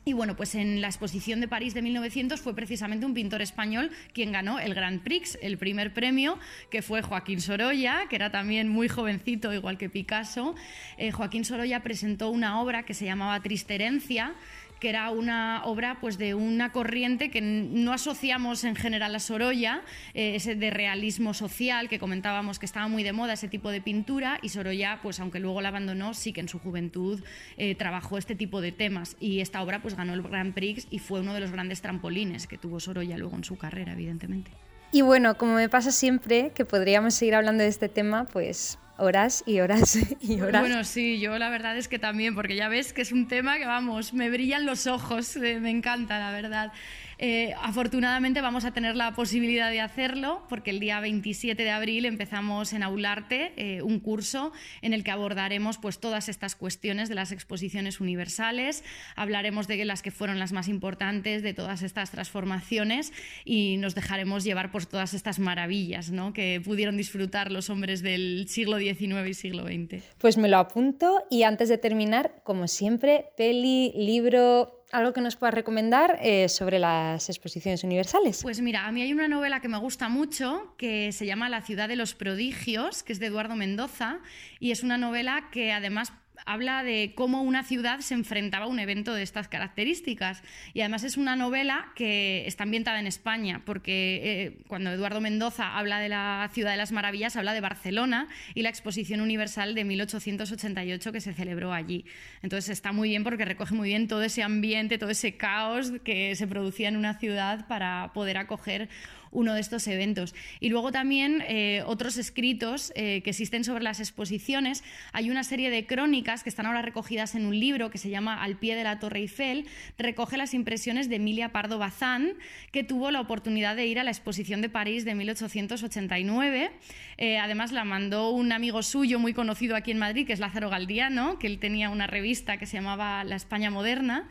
Y 0.04 0.14
bueno, 0.14 0.36
pues 0.36 0.54
en 0.54 0.80
la 0.80 0.88
exposición 0.88 1.40
de 1.40 1.48
París 1.48 1.74
de 1.74 1.82
1900 1.82 2.40
fue 2.40 2.54
precisamente 2.54 3.04
un 3.04 3.12
pintor 3.12 3.42
español 3.42 3.90
quien 4.14 4.32
ganó 4.32 4.58
el 4.58 4.74
Grand 4.74 5.02
Prix, 5.02 5.38
el 5.42 5.58
primer 5.58 5.92
premio, 5.92 6.38
que 6.70 6.80
fue 6.80 7.02
Joaquín 7.02 7.42
Sorolla, 7.42 8.06
que 8.08 8.16
era 8.16 8.30
también 8.30 8.70
muy 8.70 8.88
jovencito, 8.88 9.52
igual 9.52 9.76
que 9.76 9.90
Picasso. 9.90 10.54
Eh, 10.96 11.10
Joaquín 11.10 11.44
Sorolla 11.44 11.82
presentó 11.82 12.30
una 12.30 12.60
obra 12.60 12.84
que 12.84 12.94
se 12.94 13.04
llamaba 13.04 13.38
Tristerencia, 13.42 14.34
que 14.78 14.88
era 14.88 15.10
una 15.10 15.62
obra 15.64 15.98
pues, 16.00 16.18
de 16.18 16.34
una 16.34 16.72
corriente 16.72 17.30
que 17.30 17.40
no 17.40 17.92
asociamos 17.92 18.64
en 18.64 18.76
general 18.76 19.14
a 19.14 19.20
Sorolla, 19.20 19.82
eh, 20.14 20.36
ese 20.36 20.54
de 20.54 20.70
realismo 20.70 21.34
social 21.34 21.88
que 21.88 21.98
comentábamos 21.98 22.58
que 22.58 22.66
estaba 22.66 22.88
muy 22.88 23.02
de 23.02 23.12
moda, 23.12 23.34
ese 23.34 23.48
tipo 23.48 23.70
de 23.70 23.80
pintura, 23.80 24.38
y 24.42 24.48
Sorolla, 24.50 25.00
pues 25.02 25.20
aunque 25.20 25.40
luego 25.40 25.60
la 25.60 25.68
abandonó, 25.68 26.14
sí 26.14 26.32
que 26.32 26.40
en 26.40 26.48
su 26.48 26.58
juventud 26.58 27.22
eh, 27.56 27.74
trabajó 27.74 28.18
este 28.18 28.34
tipo 28.34 28.60
de 28.60 28.72
temas. 28.72 29.16
Y 29.20 29.40
esta 29.40 29.62
obra 29.62 29.80
pues, 29.80 29.96
ganó 29.96 30.14
el 30.14 30.22
Grand 30.22 30.54
Prix 30.54 30.86
y 30.90 30.98
fue 30.98 31.20
uno 31.20 31.34
de 31.34 31.40
los 31.40 31.50
grandes 31.50 31.82
trampolines 31.82 32.46
que 32.46 32.58
tuvo 32.58 32.80
Sorolla 32.80 33.18
luego 33.18 33.36
en 33.36 33.44
su 33.44 33.56
carrera, 33.56 33.92
evidentemente. 33.92 34.50
Y 34.90 35.02
bueno, 35.02 35.36
como 35.36 35.54
me 35.54 35.68
pasa 35.68 35.92
siempre, 35.92 36.52
que 36.54 36.64
podríamos 36.64 37.14
seguir 37.14 37.34
hablando 37.34 37.62
de 37.62 37.68
este 37.68 37.88
tema, 37.88 38.24
pues 38.24 38.78
horas 38.98 39.42
y 39.46 39.60
horas 39.60 39.98
y 40.20 40.40
horas. 40.40 40.60
Bueno, 40.60 40.84
sí, 40.84 41.18
yo 41.18 41.38
la 41.38 41.48
verdad 41.48 41.76
es 41.76 41.88
que 41.88 41.98
también, 41.98 42.34
porque 42.34 42.56
ya 42.56 42.68
ves 42.68 42.92
que 42.92 43.02
es 43.02 43.12
un 43.12 43.28
tema 43.28 43.56
que, 43.58 43.66
vamos, 43.66 44.12
me 44.12 44.28
brillan 44.30 44.66
los 44.66 44.86
ojos, 44.86 45.36
eh, 45.36 45.60
me 45.60 45.70
encanta, 45.70 46.18
la 46.18 46.32
verdad. 46.32 46.72
Eh, 47.18 47.52
afortunadamente 47.60 48.40
vamos 48.40 48.64
a 48.64 48.70
tener 48.72 48.94
la 48.94 49.12
posibilidad 49.12 49.70
de 49.70 49.80
hacerlo 49.80 50.44
porque 50.48 50.70
el 50.70 50.78
día 50.78 51.00
27 51.00 51.60
de 51.60 51.70
abril 51.70 52.04
empezamos 52.04 52.72
en 52.72 52.84
Aularte 52.84 53.52
eh, 53.56 53.82
un 53.82 53.98
curso 53.98 54.52
en 54.82 54.92
el 54.92 55.02
que 55.02 55.10
abordaremos 55.10 55.78
pues, 55.78 55.98
todas 55.98 56.28
estas 56.28 56.54
cuestiones 56.54 57.08
de 57.08 57.16
las 57.16 57.32
exposiciones 57.32 58.00
universales, 58.00 58.84
hablaremos 59.16 59.66
de 59.66 59.84
las 59.84 60.02
que 60.02 60.12
fueron 60.12 60.38
las 60.38 60.52
más 60.52 60.68
importantes, 60.68 61.42
de 61.42 61.54
todas 61.54 61.82
estas 61.82 62.12
transformaciones 62.12 63.12
y 63.44 63.78
nos 63.78 63.94
dejaremos 63.94 64.44
llevar 64.44 64.70
por 64.70 64.86
todas 64.86 65.12
estas 65.12 65.40
maravillas 65.40 66.10
¿no? 66.10 66.32
que 66.32 66.60
pudieron 66.64 66.96
disfrutar 66.96 67.50
los 67.50 67.68
hombres 67.68 68.02
del 68.02 68.46
siglo 68.48 68.78
XIX 68.78 69.28
y 69.28 69.34
siglo 69.34 69.64
XX. 69.64 70.04
Pues 70.18 70.36
me 70.36 70.48
lo 70.48 70.58
apunto 70.58 71.24
y 71.30 71.42
antes 71.42 71.68
de 71.68 71.78
terminar, 71.78 72.42
como 72.44 72.68
siempre, 72.68 73.26
peli, 73.36 73.92
libro, 73.96 74.77
algo 74.92 75.12
que 75.12 75.20
nos 75.20 75.36
puedas 75.36 75.54
recomendar 75.54 76.18
eh, 76.22 76.48
sobre 76.48 76.78
las 76.78 77.28
exposiciones 77.28 77.84
universales. 77.84 78.40
Pues 78.42 78.60
mira, 78.60 78.86
a 78.86 78.92
mí 78.92 79.02
hay 79.02 79.12
una 79.12 79.28
novela 79.28 79.60
que 79.60 79.68
me 79.68 79.78
gusta 79.78 80.08
mucho 80.08 80.74
que 80.76 81.12
se 81.12 81.26
llama 81.26 81.48
La 81.48 81.62
ciudad 81.62 81.88
de 81.88 81.96
los 81.96 82.14
prodigios, 82.14 83.02
que 83.02 83.12
es 83.12 83.18
de 83.18 83.26
Eduardo 83.26 83.54
Mendoza, 83.56 84.20
y 84.60 84.70
es 84.70 84.82
una 84.82 84.98
novela 84.98 85.48
que 85.52 85.72
además 85.72 86.12
habla 86.46 86.82
de 86.82 87.12
cómo 87.14 87.42
una 87.42 87.64
ciudad 87.64 88.00
se 88.00 88.14
enfrentaba 88.14 88.66
a 88.66 88.68
un 88.68 88.78
evento 88.78 89.14
de 89.14 89.22
estas 89.22 89.48
características. 89.48 90.42
Y 90.74 90.80
además 90.80 91.04
es 91.04 91.16
una 91.16 91.36
novela 91.36 91.92
que 91.94 92.46
está 92.46 92.64
ambientada 92.64 93.00
en 93.00 93.06
España, 93.06 93.62
porque 93.64 94.20
eh, 94.22 94.58
cuando 94.66 94.90
Eduardo 94.90 95.20
Mendoza 95.20 95.76
habla 95.76 96.00
de 96.00 96.08
la 96.08 96.50
Ciudad 96.52 96.70
de 96.70 96.76
las 96.76 96.92
Maravillas, 96.92 97.36
habla 97.36 97.54
de 97.54 97.60
Barcelona 97.60 98.28
y 98.54 98.62
la 98.62 98.68
Exposición 98.68 99.20
Universal 99.20 99.74
de 99.74 99.84
1888 99.84 101.12
que 101.12 101.20
se 101.20 101.34
celebró 101.34 101.72
allí. 101.72 102.04
Entonces 102.42 102.70
está 102.70 102.92
muy 102.92 103.10
bien 103.10 103.24
porque 103.24 103.44
recoge 103.44 103.74
muy 103.74 103.88
bien 103.88 104.08
todo 104.08 104.22
ese 104.22 104.42
ambiente, 104.42 104.98
todo 104.98 105.10
ese 105.10 105.36
caos 105.36 105.92
que 106.04 106.34
se 106.36 106.46
producía 106.46 106.88
en 106.88 106.96
una 106.96 107.14
ciudad 107.18 107.66
para 107.66 108.12
poder 108.14 108.38
acoger 108.38 108.88
uno 109.30 109.54
de 109.54 109.60
estos 109.60 109.86
eventos. 109.86 110.34
Y 110.60 110.68
luego 110.68 110.92
también 110.92 111.42
eh, 111.46 111.82
otros 111.86 112.16
escritos 112.16 112.92
eh, 112.94 113.22
que 113.22 113.30
existen 113.30 113.64
sobre 113.64 113.84
las 113.84 114.00
exposiciones. 114.00 114.84
Hay 115.12 115.30
una 115.30 115.44
serie 115.44 115.70
de 115.70 115.86
crónicas 115.86 116.42
que 116.42 116.48
están 116.48 116.66
ahora 116.66 116.82
recogidas 116.82 117.34
en 117.34 117.46
un 117.46 117.58
libro 117.58 117.90
que 117.90 117.98
se 117.98 118.10
llama 118.10 118.42
Al 118.42 118.56
pie 118.56 118.76
de 118.76 118.84
la 118.84 118.98
Torre 118.98 119.20
Eiffel. 119.20 119.66
Recoge 119.98 120.36
las 120.36 120.54
impresiones 120.54 121.08
de 121.08 121.16
Emilia 121.16 121.52
Pardo 121.52 121.78
Bazán, 121.78 122.34
que 122.72 122.84
tuvo 122.84 123.10
la 123.10 123.20
oportunidad 123.20 123.76
de 123.76 123.86
ir 123.86 123.98
a 123.98 124.04
la 124.04 124.10
exposición 124.10 124.62
de 124.62 124.68
París 124.68 125.04
de 125.04 125.14
1889. 125.14 126.70
Eh, 127.18 127.38
además, 127.38 127.72
la 127.72 127.84
mandó 127.84 128.30
un 128.30 128.52
amigo 128.52 128.82
suyo 128.82 129.18
muy 129.18 129.34
conocido 129.34 129.76
aquí 129.76 129.90
en 129.90 129.98
Madrid, 129.98 130.26
que 130.26 130.32
es 130.32 130.40
Lázaro 130.40 130.70
Galdiano, 130.70 131.38
que 131.38 131.46
él 131.46 131.58
tenía 131.58 131.90
una 131.90 132.06
revista 132.06 132.56
que 132.56 132.66
se 132.66 132.76
llamaba 132.76 133.24
La 133.24 133.36
España 133.36 133.70
Moderna. 133.70 134.28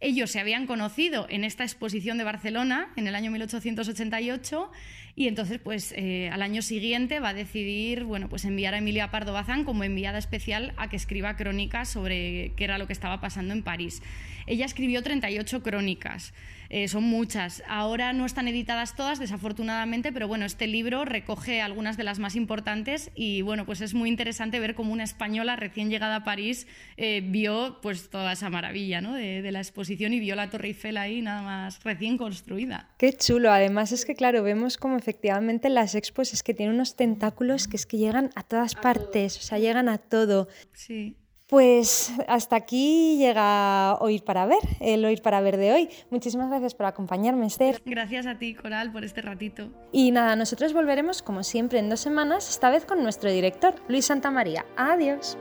Ellos 0.00 0.30
se 0.30 0.38
habían 0.38 0.66
conocido 0.66 1.26
en 1.28 1.42
esta 1.42 1.64
exposición 1.64 2.18
de 2.18 2.24
Barcelona 2.24 2.92
en 2.96 3.08
el 3.08 3.16
año 3.16 3.32
1888 3.32 4.70
y 5.16 5.26
entonces, 5.26 5.58
pues 5.58 5.92
eh, 5.96 6.30
al 6.32 6.42
año 6.42 6.62
siguiente 6.62 7.18
va 7.18 7.30
a 7.30 7.34
decidir 7.34 8.04
bueno, 8.04 8.28
pues 8.28 8.44
enviar 8.44 8.74
a 8.74 8.78
Emilia 8.78 9.10
Pardo 9.10 9.32
Bazán 9.32 9.64
como 9.64 9.82
enviada 9.82 10.18
especial 10.18 10.72
a 10.76 10.88
que 10.88 10.94
escriba 10.94 11.36
crónicas 11.36 11.88
sobre 11.88 12.52
qué 12.54 12.62
era 12.62 12.78
lo 12.78 12.86
que 12.86 12.92
estaba 12.92 13.20
pasando 13.20 13.52
en 13.52 13.64
París. 13.64 14.00
Ella 14.46 14.64
escribió 14.64 15.02
38 15.02 15.64
crónicas. 15.64 16.32
Eh, 16.70 16.88
son 16.88 17.04
muchas. 17.04 17.62
Ahora 17.66 18.12
no 18.12 18.26
están 18.26 18.48
editadas 18.48 18.94
todas, 18.94 19.18
desafortunadamente, 19.18 20.12
pero 20.12 20.28
bueno, 20.28 20.44
este 20.44 20.66
libro 20.66 21.04
recoge 21.04 21.62
algunas 21.62 21.96
de 21.96 22.04
las 22.04 22.18
más 22.18 22.36
importantes 22.36 23.10
y 23.14 23.42
bueno, 23.42 23.64
pues 23.64 23.80
es 23.80 23.94
muy 23.94 24.08
interesante 24.08 24.60
ver 24.60 24.74
cómo 24.74 24.92
una 24.92 25.04
española 25.04 25.56
recién 25.56 25.90
llegada 25.90 26.16
a 26.16 26.24
París 26.24 26.66
eh, 26.96 27.22
vio 27.24 27.78
pues 27.80 28.10
toda 28.10 28.32
esa 28.32 28.50
maravilla 28.50 29.00
¿no? 29.00 29.14
de, 29.14 29.42
de, 29.42 29.52
la 29.52 29.60
exposición 29.60 30.12
y 30.12 30.20
vio 30.20 30.36
la 30.36 30.50
Torre 30.50 30.68
Eiffel 30.68 30.96
ahí 30.96 31.22
nada 31.22 31.42
más 31.42 31.82
recién 31.84 32.18
construida. 32.18 32.90
Qué 32.98 33.12
chulo, 33.12 33.50
además 33.50 33.92
es 33.92 34.04
que 34.04 34.14
claro, 34.14 34.42
vemos 34.42 34.76
como 34.76 34.96
efectivamente 34.96 35.70
las 35.70 35.94
expos 35.94 36.32
es 36.32 36.42
que 36.42 36.54
tienen 36.54 36.74
unos 36.74 36.96
tentáculos 36.96 37.66
que 37.66 37.76
es 37.76 37.86
que 37.86 37.96
llegan 37.96 38.30
a 38.34 38.42
todas 38.42 38.74
partes, 38.74 39.38
o 39.38 39.42
sea, 39.42 39.58
llegan 39.58 39.88
a 39.88 39.98
todo. 39.98 40.48
Sí. 40.72 41.16
Pues 41.48 42.12
hasta 42.28 42.56
aquí 42.56 43.16
llega 43.16 43.94
Oír 44.00 44.22
para 44.22 44.44
Ver, 44.44 44.58
el 44.80 45.02
Oír 45.06 45.22
para 45.22 45.40
Ver 45.40 45.56
de 45.56 45.72
hoy. 45.72 45.88
Muchísimas 46.10 46.50
gracias 46.50 46.74
por 46.74 46.84
acompañarme, 46.84 47.46
Esther. 47.46 47.80
Gracias 47.86 48.26
a 48.26 48.34
ti, 48.38 48.54
Coral, 48.54 48.92
por 48.92 49.02
este 49.02 49.22
ratito. 49.22 49.70
Y 49.90 50.10
nada, 50.10 50.36
nosotros 50.36 50.74
volveremos 50.74 51.22
como 51.22 51.42
siempre 51.42 51.78
en 51.78 51.88
dos 51.88 52.00
semanas, 52.00 52.50
esta 52.50 52.68
vez 52.68 52.84
con 52.84 53.02
nuestro 53.02 53.30
director, 53.30 53.74
Luis 53.88 54.04
Santamaría. 54.04 54.66
Adiós. 54.76 55.38